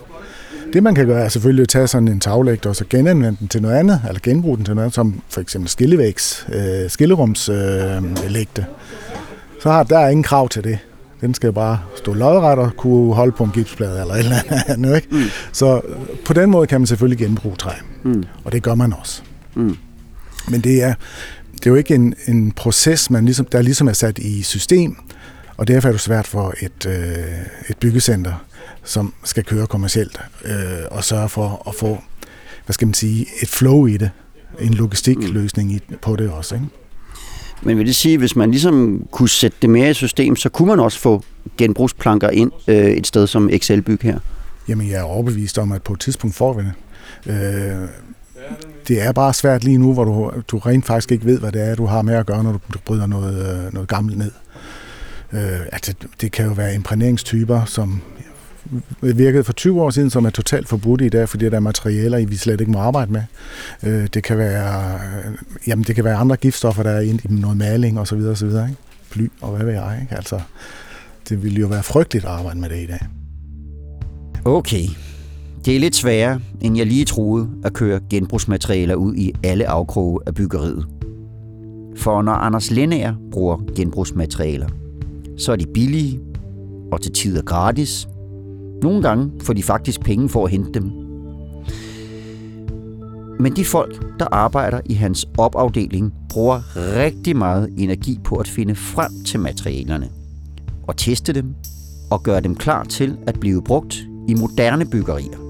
Det 0.74 0.84
man 0.84 0.96
kan 0.96 1.08
gøre 1.08 1.24
er 1.24 1.30
selvfølgelig 1.30 1.64
at 1.64 1.70
tage 1.70 1.88
sådan 1.88 2.08
en 2.08 2.20
taglægt 2.20 2.66
og 2.66 2.76
så 2.76 2.86
genanvende 2.90 3.38
den 3.40 3.48
til 3.48 3.62
noget 3.62 3.76
andet, 3.76 4.02
eller 4.08 4.20
genbruge 4.24 4.58
den 4.58 4.66
til 4.66 4.76
noget 4.76 4.86
andet, 4.86 4.96
som 4.96 5.22
for 5.30 5.42
eksempel 5.42 5.70
skillevægs, 5.70 6.48
øh, 6.54 6.90
skillerumslægte. 6.90 8.62
Øh, 8.62 8.68
så 9.62 9.72
har 9.72 9.84
der 9.84 10.00
er 10.00 10.10
ingen 10.10 10.24
krav 10.24 10.50
til 10.50 10.64
det. 10.64 10.80
Den 11.22 11.34
skal 11.34 11.54
bare 11.54 11.80
stå 11.98 12.14
lodret 12.14 12.60
og 12.60 12.72
kunne 12.78 13.14
holde 13.14 13.32
på 13.32 13.44
en 13.44 13.52
gipsplade 13.52 14.02
eller 14.02 14.14
et 14.14 14.20
eller 14.20 14.36
andet. 14.68 14.96
Ikke? 14.96 15.08
Mm. 15.12 15.24
Så 15.52 15.82
på 16.26 16.34
den 16.34 16.50
måde 16.50 16.68
kan 16.68 16.82
man 16.82 16.88
selvfølgelig 16.88 17.28
genbruge 17.28 17.56
træ. 17.56 17.72
Mm. 18.04 18.24
Og 18.44 18.52
det 18.52 18.64
gør 18.64 18.76
man 18.76 18.94
også. 19.00 19.22
Mm. 19.56 19.78
Men 20.50 20.62
det 20.62 20.84
er, 20.84 20.94
det 21.60 21.66
er 21.66 21.72
jo 21.72 21.76
ikke 21.76 21.96
en, 21.96 22.14
en 22.28 22.52
proces, 22.52 23.10
man 23.10 23.26
ligesom, 23.26 23.46
der 23.46 23.62
ligesom 23.62 23.88
er 23.88 23.94
sat 23.94 24.18
i 24.18 24.44
system, 24.44 24.96
og 25.58 25.68
derfor 25.68 25.88
er 25.88 25.92
det 25.92 26.02
svært 26.02 26.28
for 26.28 26.54
et, 26.62 26.86
øh, 26.86 27.70
et 27.70 27.78
byggecenter, 27.80 28.34
som 28.84 29.14
skal 29.24 29.44
køre 29.44 29.68
kommercielt, 29.68 30.22
øh, 30.46 30.52
og 30.92 31.04
sørge 31.04 31.30
for 31.30 31.64
at 31.68 31.76
få, 31.76 31.98
hvad 32.66 32.74
skal 32.74 32.88
man 32.88 32.94
sige, 32.94 33.26
et 33.42 33.50
flow 33.50 33.86
i 33.86 33.98
det, 33.98 34.12
en 34.60 34.74
logistikløsning 34.74 35.72
i, 35.72 35.82
på 36.02 36.16
det 36.16 36.30
også. 36.30 36.56
Ikke? 36.56 36.68
Men 37.62 37.78
vil 37.78 37.88
det 37.88 37.96
sige, 37.96 38.18
hvis 38.18 38.36
man 38.36 38.52
ligesom 38.52 39.08
kunne 39.12 39.30
sætte 39.30 39.58
det 39.62 39.70
mere 39.70 39.90
i 39.90 39.94
system, 39.94 40.36
så 40.36 40.50
kunne 40.50 40.68
man 40.68 40.80
også 40.80 41.00
få 41.00 41.24
genbrugsplanker 41.58 42.30
ind 42.30 42.52
øh, 42.68 42.92
et 42.92 43.08
sted 43.08 43.28
som 43.28 43.50
Excel-byg 43.50 44.00
her? 44.02 44.20
Jamen, 44.68 44.90
jeg 44.90 45.00
er 45.00 45.04
overbevist 45.04 45.58
om, 45.58 45.72
at 45.72 45.84
på 45.84 45.94
et 45.94 46.00
tidspunkt 46.00 46.36
får 46.36 46.54
vi 46.54 46.64
det. 46.64 46.74
Øh, 47.34 47.88
det 48.90 49.02
er 49.02 49.12
bare 49.12 49.34
svært 49.34 49.64
lige 49.64 49.78
nu, 49.78 49.94
hvor 49.94 50.04
du, 50.04 50.32
du 50.48 50.58
rent 50.58 50.86
faktisk 50.86 51.12
ikke 51.12 51.26
ved, 51.26 51.40
hvad 51.40 51.52
det 51.52 51.68
er, 51.68 51.76
du 51.76 51.86
har 51.86 52.02
med 52.02 52.16
at 52.16 52.26
gøre, 52.26 52.44
når 52.44 52.52
du 52.52 52.80
bryder 52.86 53.06
noget, 53.06 53.66
øh, 53.66 53.74
noget 53.74 53.90
gammelt 53.90 54.18
ned. 54.18 54.32
Øh, 55.34 55.60
altså, 55.72 55.94
det 56.22 56.32
kan 56.32 56.46
jo 56.46 56.52
være 56.52 56.76
imprægneringstyper, 56.76 57.66
som 57.66 58.02
virkede 59.02 59.44
for 59.44 59.54
20 59.54 59.82
år 59.82 59.90
siden, 59.90 60.10
som 60.10 60.26
er 60.26 60.30
totalt 60.30 60.68
forbudt 60.68 61.02
i 61.02 61.10
dag, 61.10 61.30
fordi 61.30 61.46
der 61.46 61.56
er 61.56 61.60
materialer, 61.60 62.26
vi 62.26 62.36
slet 62.36 62.62
ikke 62.62 62.72
må 62.72 62.80
arbejde 62.80 63.12
med. 63.12 63.24
Øh, 63.84 64.08
det 64.14 64.24
kan 64.24 64.38
være, 64.38 64.94
øh, 64.96 65.38
jamen, 65.68 65.84
det 65.84 65.96
kan 65.96 66.04
være 66.04 66.16
andre 66.16 66.38
giftstoffer, 66.38 66.84
der 66.84 66.92
er 66.92 67.00
i 67.00 67.20
noget 67.30 67.58
maling 67.58 68.00
og 68.00 68.08
så 68.08 68.16
videre, 68.16 68.32
og 68.32 68.38
så 68.38 68.46
videre 68.46 68.70
ikke? 68.70 68.82
Bly 69.12 69.28
og 69.42 69.56
hvad 69.56 69.66
ved 69.66 69.74
jeg. 69.74 69.98
Ikke? 70.02 70.16
Altså, 70.16 70.40
det 71.30 71.44
ville 71.44 71.60
jo 71.60 71.68
være 71.68 71.84
frygteligt 71.84 72.26
at 72.26 72.32
arbejde 72.32 72.60
med 72.60 72.70
det 72.70 72.78
i 72.84 72.86
dag. 72.86 73.08
Okay. 74.46 74.84
Det 75.66 75.76
er 75.76 75.80
lidt 75.80 75.96
sværere, 75.96 76.40
end 76.62 76.78
jeg 76.78 76.86
lige 76.86 77.06
troede, 77.06 77.50
at 77.64 77.74
køre 77.74 78.00
genbrugsmaterialer 78.10 78.96
ud 78.96 79.16
i 79.16 79.34
alle 79.44 79.68
afkroge 79.68 80.20
af 80.28 80.34
byggeriet. 80.34 80.88
For 81.98 82.22
når 82.22 82.32
Anders 82.32 82.72
Lennager 82.72 83.16
bruger 83.32 83.58
genbrugsmaterialer, 83.76 84.68
så 85.38 85.52
er 85.52 85.56
de 85.56 85.66
billige 85.74 86.20
og 86.92 87.02
til 87.02 87.12
tider 87.12 87.42
gratis. 87.42 88.08
Nogle 88.82 89.02
gange 89.02 89.32
får 89.42 89.54
de 89.54 89.64
faktisk 89.64 90.02
penge 90.02 90.30
for 90.30 90.46
at 90.46 90.52
hente 90.52 90.80
dem. 90.80 90.92
Men 93.40 93.56
de 93.56 93.66
folk, 93.66 94.20
der 94.20 94.28
arbejder 94.32 94.82
i 94.86 94.94
hans 94.94 95.28
opafdeling, 95.38 96.14
bruger 96.30 96.62
rigtig 96.76 97.38
meget 97.38 97.70
energi 97.78 98.20
på 98.24 98.36
at 98.36 98.48
finde 98.48 98.76
frem 98.76 99.12
til 99.26 99.40
materialerne 99.40 100.10
og 100.88 100.98
teste 100.98 101.34
dem 101.34 101.56
og 102.12 102.24
gøre 102.24 102.42
dem 102.42 102.56
klar 102.56 102.84
til 102.84 103.18
at 103.28 103.40
blive 103.40 103.64
brugt 103.64 104.04
i 104.28 104.34
moderne 104.34 104.86
byggerier. 104.86 105.49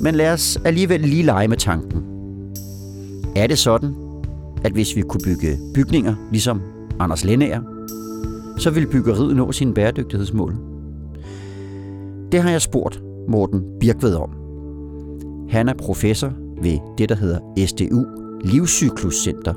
Men 0.00 0.14
lad 0.14 0.32
os 0.32 0.58
alligevel 0.64 1.00
lige 1.00 1.22
lege 1.22 1.48
med 1.48 1.56
tanken. 1.56 2.04
Er 3.36 3.46
det 3.46 3.58
sådan, 3.58 3.94
at 4.64 4.72
hvis 4.72 4.96
vi 4.96 5.02
kunne 5.02 5.20
bygge 5.24 5.58
bygninger 5.74 6.14
ligesom 6.30 6.62
Anders 7.00 7.24
Lennager, 7.24 7.60
så 8.58 8.70
ville 8.70 8.88
byggeriet 8.88 9.36
nå 9.36 9.52
sine 9.52 9.74
bæredygtighedsmål? 9.74 10.54
Det 12.32 12.42
har 12.42 12.50
jeg 12.50 12.62
spurgt 12.62 13.00
Morten 13.28 13.62
Birkved 13.80 14.14
om. 14.14 14.30
Han 15.50 15.68
er 15.68 15.74
professor 15.74 16.32
ved 16.62 16.78
det, 16.98 17.08
der 17.08 17.14
hedder 17.14 17.66
SDU 17.66 18.06
Livscykluscenter 18.44 19.54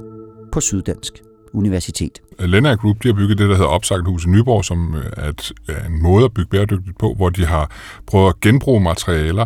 på 0.52 0.60
Syddansk 0.62 1.14
Universitet. 1.54 2.20
Lennart 2.40 2.80
Group 2.80 3.04
de 3.04 3.08
har 3.08 3.16
bygget 3.16 3.38
det, 3.38 3.50
der 3.50 3.56
hedder 3.56 3.70
Opsagthus 3.70 4.26
i 4.26 4.30
Nyborg, 4.30 4.66
som 4.66 4.96
er, 5.18 5.30
et, 5.30 5.52
er 5.70 5.86
en 5.88 6.02
måde 6.02 6.26
at 6.26 6.34
bygge 6.34 6.50
bæredygtigt 6.50 6.98
på, 7.00 7.14
hvor 7.14 7.30
de 7.30 7.46
har 7.46 7.72
prøvet 8.08 8.30
at 8.30 8.40
genbruge 8.40 8.82
materialer. 8.82 9.46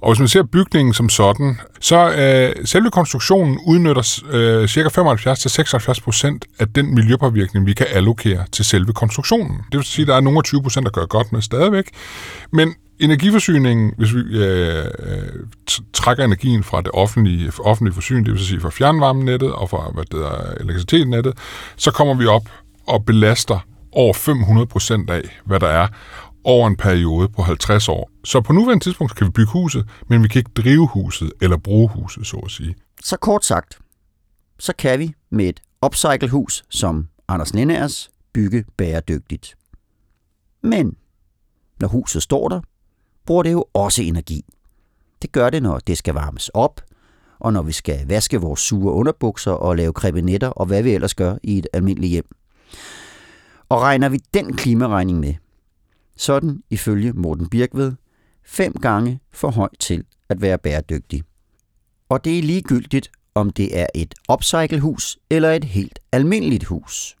Og 0.00 0.10
hvis 0.10 0.18
man 0.18 0.28
ser 0.28 0.42
bygningen 0.42 0.94
som 0.94 1.08
sådan, 1.08 1.60
så 1.80 2.12
øh, 2.12 2.66
selve 2.66 2.90
konstruktionen 2.90 3.58
udnytter 3.66 4.22
øh, 4.30 4.68
ca. 4.68 4.80
75-76% 4.80 6.38
af 6.58 6.68
den 6.68 6.94
miljøpåvirkning, 6.94 7.66
vi 7.66 7.72
kan 7.72 7.86
allokere 7.90 8.44
til 8.52 8.64
selve 8.64 8.92
konstruktionen. 8.92 9.56
Det 9.72 9.78
vil 9.78 9.84
sige, 9.84 10.02
at 10.02 10.08
der 10.08 10.16
er 10.16 10.20
nogle 10.20 10.38
af 10.38 10.54
20%, 10.54 10.80
der 10.80 10.90
gør 10.90 11.06
godt 11.06 11.32
med 11.32 11.42
stadigvæk. 11.42 11.90
Men 12.50 12.74
energiforsyningen, 13.00 13.94
hvis 13.96 14.14
vi 14.14 14.20
øh, 14.20 14.84
øh 14.84 15.22
trækker 15.92 16.24
energien 16.24 16.64
fra 16.64 16.80
det 16.80 16.90
offentlige, 16.94 17.52
offentlige 17.60 17.94
forsyning, 17.94 18.26
det 18.26 18.34
vil 18.34 18.46
sige 18.46 18.60
fra 18.60 18.70
fjernvarmenettet 18.70 19.52
og 19.52 19.70
fra 19.70 19.90
hvad 19.94 20.04
det 20.04 20.20
er, 20.20 20.54
elektricitetsnettet, 20.60 21.32
så 21.76 21.90
kommer 21.90 22.14
vi 22.14 22.26
op 22.26 22.48
og 22.86 23.04
belaster 23.04 23.58
over 23.92 24.14
500 24.14 24.66
procent 24.66 25.10
af, 25.10 25.40
hvad 25.44 25.60
der 25.60 25.68
er 25.68 25.86
over 26.44 26.68
en 26.68 26.76
periode 26.76 27.28
på 27.28 27.42
50 27.42 27.88
år. 27.88 28.10
Så 28.24 28.40
på 28.40 28.52
nuværende 28.52 28.84
tidspunkt 28.84 29.14
kan 29.14 29.26
vi 29.26 29.30
bygge 29.30 29.52
huset, 29.52 29.88
men 30.08 30.22
vi 30.22 30.28
kan 30.28 30.38
ikke 30.38 30.50
drive 30.56 30.88
huset 30.88 31.32
eller 31.42 31.56
bruge 31.56 31.88
huset, 31.88 32.26
så 32.26 32.36
at 32.36 32.50
sige. 32.50 32.74
Så 33.04 33.16
kort 33.16 33.44
sagt, 33.44 33.78
så 34.58 34.72
kan 34.78 34.98
vi 34.98 35.14
med 35.30 35.48
et 35.48 35.62
upcycle-hus 35.86 36.64
som 36.70 37.08
Anders 37.28 37.54
Linders 37.54 38.10
bygge 38.32 38.64
bæredygtigt. 38.76 39.54
Men 40.62 40.96
når 41.80 41.88
huset 41.88 42.22
står 42.22 42.48
der, 42.48 42.60
bruger 43.26 43.42
det 43.42 43.52
jo 43.52 43.64
også 43.74 44.02
energi. 44.02 44.44
Det 45.22 45.32
gør 45.32 45.50
det, 45.50 45.62
når 45.62 45.78
det 45.78 45.98
skal 45.98 46.14
varmes 46.14 46.48
op, 46.48 46.80
og 47.38 47.52
når 47.52 47.62
vi 47.62 47.72
skal 47.72 48.08
vaske 48.08 48.40
vores 48.40 48.60
sure 48.60 48.92
underbukser 48.92 49.52
og 49.52 49.76
lave 49.76 49.92
krebinetter 49.92 50.48
og 50.48 50.66
hvad 50.66 50.82
vi 50.82 50.90
ellers 50.90 51.14
gør 51.14 51.36
i 51.42 51.58
et 51.58 51.66
almindeligt 51.72 52.10
hjem. 52.10 52.26
Og 53.68 53.80
regner 53.80 54.08
vi 54.08 54.20
den 54.34 54.56
klimaregning 54.56 55.20
med, 55.20 55.34
sådan 56.16 56.62
ifølge 56.70 57.12
Morten 57.12 57.48
Birkved 57.48 57.92
fem 58.44 58.72
gange 58.72 59.20
for 59.32 59.50
høj 59.50 59.68
til 59.80 60.04
at 60.28 60.40
være 60.40 60.58
bæredygtig. 60.58 61.22
Og 62.08 62.24
det 62.24 62.38
er 62.38 62.42
ligegyldigt, 62.42 63.10
om 63.34 63.50
det 63.50 63.78
er 63.78 63.86
et 63.94 64.14
upcycle-hus 64.32 65.18
eller 65.30 65.50
et 65.50 65.64
helt 65.64 65.98
almindeligt 66.12 66.64
hus. 66.64 67.16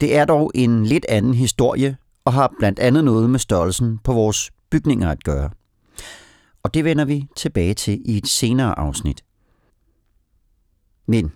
Det 0.00 0.16
er 0.16 0.24
dog 0.24 0.50
en 0.54 0.86
lidt 0.86 1.06
anden 1.08 1.34
historie 1.34 1.96
og 2.24 2.32
har 2.32 2.54
blandt 2.58 2.78
andet 2.78 3.04
noget 3.04 3.30
med 3.30 3.38
størrelsen 3.38 3.98
på 3.98 4.12
vores 4.12 4.50
bygninger 4.70 5.10
at 5.10 5.24
gøre. 5.24 5.50
Og 6.62 6.74
det 6.74 6.84
vender 6.84 7.04
vi 7.04 7.26
tilbage 7.36 7.74
til 7.74 8.02
i 8.04 8.16
et 8.16 8.28
senere 8.28 8.78
afsnit. 8.78 9.24
Men 11.06 11.32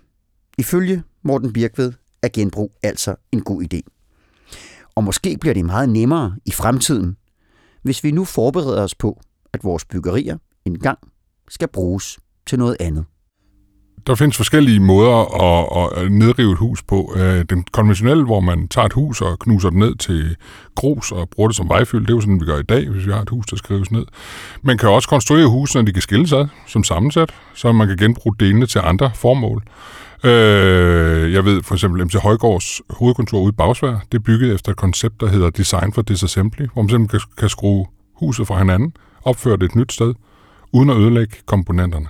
ifølge 0.57 1.03
Morten 1.21 1.53
Birkved 1.53 1.93
er 2.21 2.29
genbrug 2.33 2.71
altså 2.83 3.15
en 3.31 3.41
god 3.41 3.63
idé. 3.63 3.94
Og 4.95 5.03
måske 5.03 5.37
bliver 5.37 5.53
det 5.53 5.65
meget 5.65 5.89
nemmere 5.89 6.35
i 6.45 6.51
fremtiden, 6.51 7.17
hvis 7.81 8.03
vi 8.03 8.11
nu 8.11 8.25
forbereder 8.25 8.83
os 8.83 8.95
på, 8.95 9.21
at 9.53 9.63
vores 9.63 9.85
byggerier 9.85 10.37
engang 10.65 10.99
skal 11.49 11.67
bruges 11.67 12.19
til 12.45 12.59
noget 12.59 12.77
andet. 12.79 13.05
Der 14.07 14.15
findes 14.15 14.37
forskellige 14.37 14.79
måder 14.79 15.17
at, 15.43 16.03
at 16.03 16.11
nedrive 16.11 16.51
et 16.51 16.57
hus 16.57 16.83
på. 16.83 17.13
Øh, 17.15 17.45
den 17.49 17.65
konventionelle, 17.71 18.25
hvor 18.25 18.39
man 18.39 18.67
tager 18.67 18.85
et 18.85 18.93
hus 18.93 19.21
og 19.21 19.39
knuser 19.39 19.69
det 19.69 19.79
ned 19.79 19.95
til 19.95 20.35
grus 20.75 21.11
og 21.11 21.29
bruger 21.29 21.47
det 21.49 21.55
som 21.55 21.69
vejfyld, 21.69 22.01
det 22.01 22.09
er 22.09 22.15
jo 22.15 22.21
sådan, 22.21 22.39
vi 22.39 22.45
gør 22.45 22.57
i 22.57 22.63
dag, 22.63 22.89
hvis 22.89 23.07
vi 23.07 23.11
har 23.11 23.21
et 23.21 23.29
hus, 23.29 23.45
der 23.45 23.55
skrives 23.55 23.91
ned. 23.91 24.05
Man 24.61 24.77
kan 24.77 24.89
også 24.89 25.09
konstruere 25.09 25.47
husene, 25.47 25.81
så 25.81 25.85
de 25.85 25.93
kan 25.93 26.01
skille 26.01 26.27
sig 26.27 26.47
som 26.67 26.83
sammensat, 26.83 27.33
så 27.53 27.71
man 27.71 27.87
kan 27.87 27.97
genbruge 27.97 28.35
delene 28.39 28.65
til 28.65 28.81
andre 28.83 29.11
formål. 29.15 29.63
Øh, 30.23 31.33
jeg 31.33 31.45
ved 31.45 31.63
for 31.63 31.75
eksempel 31.75 32.05
MC 32.05 32.13
Højgaards 32.13 32.81
hovedkontor 32.89 33.39
ude 33.39 33.49
i 33.49 33.55
Bagsvær, 33.57 34.05
det 34.11 34.17
er 34.17 34.23
bygget 34.23 34.53
efter 34.53 34.71
et 34.71 34.77
koncept, 34.77 35.21
der 35.21 35.27
hedder 35.27 35.49
Design 35.49 35.93
for 35.93 36.01
Disassembly, 36.01 36.65
hvor 36.73 36.81
man 36.81 36.89
simpelthen 36.89 37.19
kan, 37.19 37.35
kan 37.37 37.49
skrue 37.49 37.85
huset 38.15 38.47
fra 38.47 38.57
hinanden, 38.57 38.93
opføre 39.23 39.57
det 39.57 39.63
et 39.63 39.75
nyt 39.75 39.93
sted, 39.93 40.13
uden 40.73 40.89
at 40.89 40.97
ødelægge 40.97 41.35
komponenterne. 41.45 42.07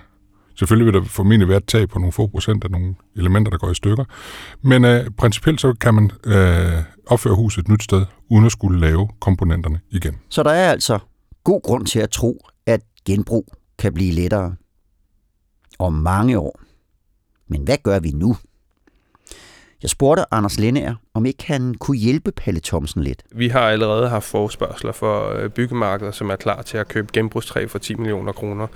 Selvfølgelig 0.55 0.85
vil 0.85 1.01
der 1.01 1.07
formentlig 1.07 1.47
være 1.47 1.57
et 1.57 1.67
tab 1.67 1.89
på 1.89 1.99
nogle 1.99 2.11
få 2.11 2.27
procent 2.27 2.63
af 2.63 2.71
nogle 2.71 2.95
elementer, 3.15 3.49
der 3.49 3.57
går 3.57 3.71
i 3.71 3.75
stykker. 3.75 4.05
Men 4.61 4.85
øh, 4.85 5.09
principielt 5.17 5.61
så 5.61 5.73
kan 5.73 5.93
man 5.93 6.11
øh, 6.25 6.83
opføre 7.07 7.35
huset 7.35 7.61
et 7.61 7.67
nyt 7.67 7.83
sted, 7.83 8.05
uden 8.29 8.45
at 8.45 8.51
skulle 8.51 8.79
lave 8.79 9.09
komponenterne 9.19 9.79
igen. 9.91 10.15
Så 10.29 10.43
der 10.43 10.51
er 10.51 10.71
altså 10.71 10.99
god 11.43 11.61
grund 11.61 11.85
til 11.85 11.99
at 11.99 12.09
tro, 12.09 12.39
at 12.65 12.81
genbrug 13.05 13.53
kan 13.79 13.93
blive 13.93 14.11
lettere 14.11 14.55
om 15.79 15.93
mange 15.93 16.39
år. 16.39 16.59
Men 17.47 17.63
hvad 17.63 17.77
gør 17.83 17.99
vi 17.99 18.11
nu? 18.11 18.35
Jeg 19.85 19.89
spurgte 19.89 20.23
Anders 20.31 20.59
Lennager, 20.59 20.95
om 21.13 21.25
ikke 21.25 21.43
han 21.47 21.75
kunne 21.79 21.97
hjælpe 21.97 22.31
Palle 22.31 22.59
Thomsen 22.63 23.03
lidt. 23.03 23.23
Vi 23.31 23.47
har 23.47 23.59
allerede 23.59 24.09
haft 24.09 24.25
forspørgseler 24.25 24.93
for 24.93 25.29
øh, 25.29 25.49
byggemarkeder, 25.49 26.11
som 26.11 26.29
er 26.29 26.35
klar 26.35 26.61
til 26.61 26.77
at 26.77 26.87
købe 26.87 27.07
genbrugstræ 27.13 27.67
for 27.67 27.79
10 27.79 27.95
millioner 27.95 28.31
kroner. 28.31 28.67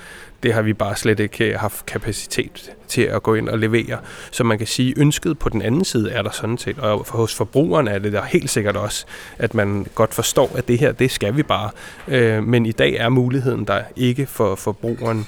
Det 0.44 0.54
har 0.54 0.62
vi 0.62 0.74
bare 0.74 0.96
slet 0.96 1.20
ikke 1.20 1.54
øh, 1.54 1.60
haft 1.60 1.86
kapacitet 1.86 2.72
til 2.88 3.02
at 3.02 3.24
gå 3.24 3.34
ind 3.34 3.50
og 3.50 3.60
levere. 3.60 3.98
Så 4.32 4.44
man 4.44 4.58
kan 4.58 4.68
sige, 4.68 4.94
ønsket 4.98 5.40
på 5.40 5.50
den 5.50 5.62
anden 5.62 5.86
side 5.86 6.12
er 6.12 6.22
der 6.22 6.32
sådan 6.32 6.58
set, 6.58 6.80
og 6.80 7.06
hos 7.10 7.36
forbrugerne 7.36 7.92
er 7.92 8.00
det 8.00 8.14
der 8.14 8.24
helt 8.24 8.50
sikkert 8.50 8.78
også, 8.78 9.06
at 9.38 9.54
man 9.54 9.88
godt 9.96 10.14
forstår, 10.14 10.52
at 10.56 10.68
det 10.68 10.80
her, 10.80 10.92
det 10.92 11.12
skal 11.12 11.38
vi 11.38 11.44
bare. 11.44 11.70
Øh, 12.08 12.44
men 12.44 12.66
i 12.66 12.72
dag 12.72 12.94
er 12.94 13.10
muligheden 13.10 13.66
der 13.66 13.82
ikke 13.96 14.26
for 14.26 14.56
forbrugeren. 14.56 15.28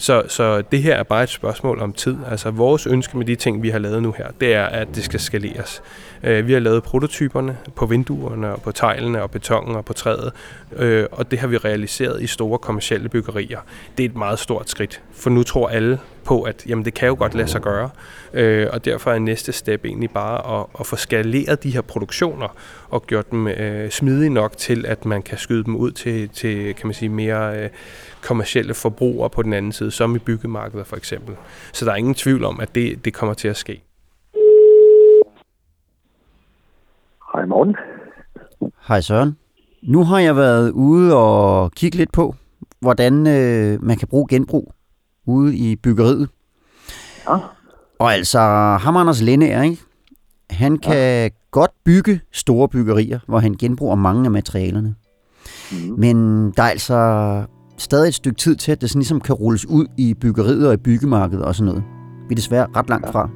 Så, 0.00 0.22
så 0.28 0.62
det 0.62 0.82
her 0.82 0.94
er 0.94 1.02
bare 1.02 1.22
et 1.22 1.28
spørgsmål 1.28 1.80
om 1.80 1.92
tid. 1.92 2.16
Altså 2.30 2.50
vores 2.50 2.86
ønske 2.86 3.18
med 3.18 3.26
de 3.26 3.34
ting, 3.34 3.62
vi 3.62 3.70
har 3.70 3.78
lavet 3.78 4.02
nu 4.02 4.12
her, 4.12 4.26
det 4.40 4.54
er, 4.54 4.64
at 4.64 4.88
det 4.94 5.04
skal 5.04 5.20
skaleres. 5.20 5.82
Øh, 6.24 6.46
Vi 6.46 6.52
har 6.52 6.60
lavet 6.60 6.82
prototyperne 6.82 7.56
på 7.76 7.86
vinduerne 7.86 8.52
og 8.52 8.62
på 8.62 8.72
teglene 8.72 9.22
og 9.22 9.30
betongen 9.30 9.76
og 9.76 9.84
på 9.84 9.92
træet, 9.92 10.32
øh, 10.76 11.06
og 11.12 11.30
det 11.30 11.38
har 11.38 11.46
vi 11.46 11.56
realiseret 11.56 12.22
i 12.22 12.26
store 12.26 12.58
kommercielle 12.58 13.08
byggerier. 13.08 13.60
Det 13.96 14.04
er 14.04 14.08
et 14.08 14.16
meget 14.16 14.38
stort 14.38 14.70
skridt, 14.70 15.02
for 15.12 15.30
nu 15.30 15.42
tror 15.42 15.68
alle 15.68 15.98
på, 16.24 16.42
at 16.42 16.66
jamen, 16.66 16.84
det 16.84 16.94
kan 16.94 17.08
jo 17.08 17.16
godt 17.18 17.34
lade 17.34 17.48
sig 17.48 17.60
gøre, 17.60 17.90
øh, 18.32 18.66
og 18.72 18.84
derfor 18.84 19.12
er 19.12 19.18
næste 19.18 19.52
step 19.52 19.84
egentlig 19.84 20.10
bare 20.10 20.60
at, 20.60 20.66
at 20.80 20.86
få 20.86 20.96
skaleret 20.96 21.62
de 21.62 21.70
her 21.70 21.80
produktioner 21.80 22.56
og 22.88 23.06
gjort 23.06 23.30
dem 23.30 23.46
øh, 23.46 23.90
smidige 23.90 24.30
nok 24.30 24.56
til, 24.56 24.86
at 24.86 25.04
man 25.04 25.22
kan 25.22 25.38
skyde 25.38 25.64
dem 25.64 25.76
ud 25.76 25.90
til, 25.90 26.28
til 26.28 26.74
kan 26.74 26.86
man 26.86 26.94
sige, 26.94 27.08
mere 27.08 27.58
øh, 27.58 27.68
kommercielle 28.20 28.74
forbrugere 28.74 29.30
på 29.30 29.42
den 29.42 29.52
anden 29.52 29.72
side, 29.72 29.90
som 29.90 30.16
i 30.16 30.18
byggemarkeder 30.18 30.84
for 30.84 30.96
eksempel. 30.96 31.34
Så 31.72 31.84
der 31.84 31.92
er 31.92 31.96
ingen 31.96 32.14
tvivl 32.14 32.44
om, 32.44 32.60
at 32.60 32.74
det, 32.74 33.04
det 33.04 33.14
kommer 33.14 33.34
til 33.34 33.48
at 33.48 33.56
ske. 33.56 33.82
Hej 37.40 37.46
morgen. 37.46 37.76
Hej 38.88 39.00
Søren. 39.00 39.36
Nu 39.82 40.04
har 40.04 40.18
jeg 40.18 40.36
været 40.36 40.70
ude 40.70 41.16
og 41.16 41.72
kigge 41.72 41.96
lidt 41.96 42.12
på, 42.12 42.34
hvordan 42.80 43.26
øh, 43.26 43.84
man 43.84 43.96
kan 43.96 44.08
bruge 44.08 44.26
genbrug 44.30 44.72
ude 45.26 45.56
i 45.56 45.76
byggeriet. 45.76 46.28
Ja. 47.28 47.36
Og 47.98 48.12
altså, 48.12 48.38
ham 48.80 48.96
Anders 48.96 49.22
Lennager, 49.22 49.62
ikke? 49.62 49.76
han 50.50 50.78
kan 50.78 50.96
ja. 50.96 51.28
godt 51.50 51.70
bygge 51.84 52.20
store 52.32 52.68
byggerier, 52.68 53.18
hvor 53.26 53.38
han 53.38 53.54
genbruger 53.54 53.94
mange 53.94 54.24
af 54.24 54.30
materialerne. 54.30 54.94
Mm. 55.72 55.94
Men 55.98 56.50
der 56.50 56.62
er 56.62 56.70
altså 56.70 57.42
stadig 57.78 58.08
et 58.08 58.14
stykke 58.14 58.38
tid 58.38 58.56
til, 58.56 58.72
at 58.72 58.80
det 58.80 58.90
sådan 58.90 59.00
ligesom 59.00 59.20
kan 59.20 59.34
rulles 59.34 59.66
ud 59.66 59.86
i 59.96 60.14
byggeriet 60.14 60.68
og 60.68 60.74
i 60.74 60.76
byggemarkedet 60.76 61.44
og 61.44 61.54
sådan 61.54 61.66
noget. 61.66 61.84
Vi 62.28 62.32
er 62.32 62.36
desværre 62.36 62.66
ret 62.76 62.88
langt 62.88 63.08
fra. 63.12 63.30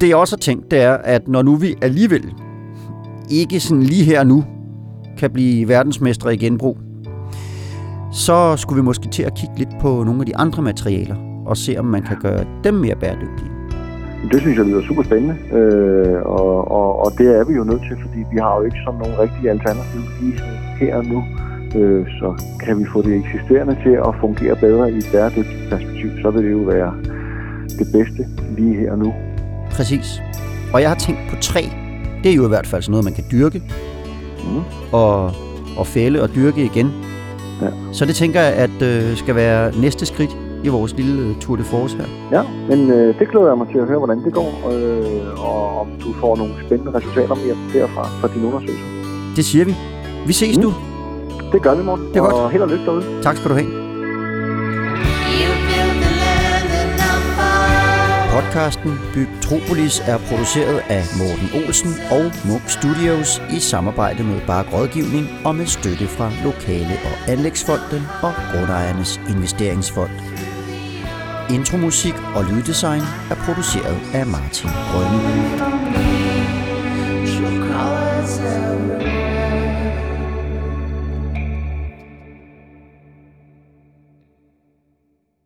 Det 0.00 0.08
jeg 0.08 0.16
også 0.16 0.36
har 0.36 0.40
tænkt, 0.40 0.70
det 0.70 0.80
er, 0.80 0.94
at 0.94 1.28
når 1.28 1.42
nu 1.42 1.56
vi 1.56 1.74
alligevel 1.82 2.34
ikke 3.30 3.60
sådan 3.60 3.82
lige 3.82 4.04
her 4.04 4.24
nu 4.24 4.44
kan 5.18 5.30
blive 5.30 5.68
verdensmestre 5.68 6.34
i 6.34 6.36
genbrug, 6.36 6.78
så 8.12 8.56
skulle 8.56 8.82
vi 8.82 8.84
måske 8.84 9.08
til 9.08 9.22
at 9.22 9.34
kigge 9.34 9.58
lidt 9.58 9.68
på 9.80 10.04
nogle 10.04 10.20
af 10.20 10.26
de 10.26 10.36
andre 10.36 10.62
materialer 10.62 11.16
og 11.46 11.56
se, 11.56 11.76
om 11.78 11.84
man 11.84 12.02
kan 12.02 12.16
gøre 12.22 12.44
dem 12.64 12.74
mere 12.74 12.96
bæredygtige. 12.96 13.50
Det 14.32 14.40
synes 14.40 14.58
jeg 14.58 14.66
lyder 14.66 14.82
super 14.82 15.02
spændende, 15.02 15.36
øh, 15.52 16.22
og, 16.22 16.70
og, 16.70 17.04
og 17.04 17.12
det 17.18 17.38
er 17.38 17.44
vi 17.44 17.54
jo 17.54 17.64
nødt 17.64 17.82
til, 17.88 17.96
fordi 18.02 18.18
vi 18.32 18.38
har 18.38 18.56
jo 18.58 18.62
ikke 18.62 18.76
sådan 18.86 19.00
nogle 19.00 19.18
rigtige 19.18 19.50
alternativer 19.50 20.04
lige 20.20 20.40
her 20.80 20.96
og 20.96 21.04
nu. 21.04 21.24
Øh, 21.78 22.06
så 22.06 22.42
kan 22.64 22.78
vi 22.78 22.84
få 22.92 23.02
det 23.02 23.14
eksisterende 23.16 23.76
til 23.82 23.94
at 24.08 24.14
fungere 24.20 24.56
bedre 24.56 24.92
i 24.92 24.96
et 24.96 25.08
bæredygtigt 25.12 25.70
perspektiv, 25.70 26.10
så 26.22 26.30
vil 26.30 26.44
det 26.44 26.52
jo 26.52 26.58
være 26.58 26.94
det 27.78 27.86
bedste 27.92 28.22
lige 28.56 28.74
her 28.80 28.92
og 28.92 28.98
nu. 28.98 29.14
Præcis. 29.70 30.22
Og 30.72 30.80
jeg 30.80 30.88
har 30.90 30.96
tænkt 30.96 31.20
på 31.30 31.36
træ. 31.40 31.83
Det 32.24 32.30
er 32.32 32.34
jo 32.36 32.44
i 32.44 32.48
hvert 32.48 32.66
fald 32.66 32.82
sådan 32.82 32.90
noget, 32.90 33.04
man 33.04 33.14
kan 33.14 33.24
dyrke 33.32 33.62
Mm. 34.44 34.60
og, 34.92 35.24
og 35.76 35.86
fælde 35.86 36.22
og 36.22 36.34
dyrke 36.34 36.64
igen. 36.64 36.90
Ja. 37.62 37.66
Så 37.92 38.04
det 38.04 38.14
tænker 38.14 38.40
jeg, 38.40 38.52
at 38.52 38.82
øh, 38.82 39.16
skal 39.16 39.34
være 39.34 39.72
næste 39.80 40.06
skridt 40.06 40.36
i 40.64 40.68
vores 40.68 40.94
lille 40.96 41.22
øh, 41.22 41.36
Tour 41.40 41.56
de 41.56 41.62
Force 41.62 41.96
her. 41.96 42.04
Ja, 42.32 42.42
men 42.68 42.90
øh, 42.90 43.18
det 43.18 43.28
glæder 43.30 43.46
jeg 43.48 43.58
mig 43.58 43.66
til 43.72 43.78
at 43.78 43.86
høre, 43.86 43.98
hvordan 43.98 44.24
det 44.24 44.32
går, 44.32 44.70
øh, 44.72 45.44
og 45.44 45.80
om 45.80 45.86
du 46.04 46.12
får 46.20 46.36
nogle 46.36 46.52
spændende 46.66 46.94
resultater 46.94 47.34
med 47.34 47.80
derfra 47.80 48.08
fra 48.20 48.28
dine 48.34 48.46
undersøgelser. 48.46 48.86
Det 49.36 49.44
siger 49.44 49.64
vi. 49.64 49.74
Vi 50.26 50.32
ses 50.32 50.56
Mm. 50.56 50.62
nu. 50.64 50.72
Det 51.52 51.62
gør 51.62 51.74
vi, 51.74 51.82
morgen. 51.82 52.02
Det 52.08 52.16
er 52.16 52.20
og 52.22 52.30
godt. 52.30 52.52
held 52.52 52.62
og 52.62 52.68
lykke 52.68 52.84
derude. 52.84 53.04
Tak 53.22 53.36
skal 53.36 53.50
du 53.50 53.54
have. 53.54 53.83
Podcasten 58.54 58.98
Bygtropolis 59.14 60.00
er 60.00 60.18
produceret 60.18 60.82
af 60.88 61.02
Morten 61.18 61.64
Olsen 61.64 61.94
og 62.10 62.32
Munk 62.48 62.68
Studios 62.68 63.42
i 63.56 63.60
samarbejde 63.60 64.24
med 64.24 64.40
Bark 64.46 64.72
Rådgivning 64.72 65.28
og 65.44 65.54
med 65.54 65.66
støtte 65.66 66.06
fra 66.06 66.30
Lokale- 66.44 67.00
og 67.04 67.32
Anlægsfonden 67.32 68.02
og 68.22 68.32
Grundejernes 68.52 69.20
Investeringsfond. 69.28 70.10
Intromusik 71.50 72.14
og 72.34 72.44
lyddesign 72.44 73.02
er 73.30 73.36
produceret 73.44 73.98
af 74.14 74.26
Martin 74.26 74.70
Rønne. 74.92 75.73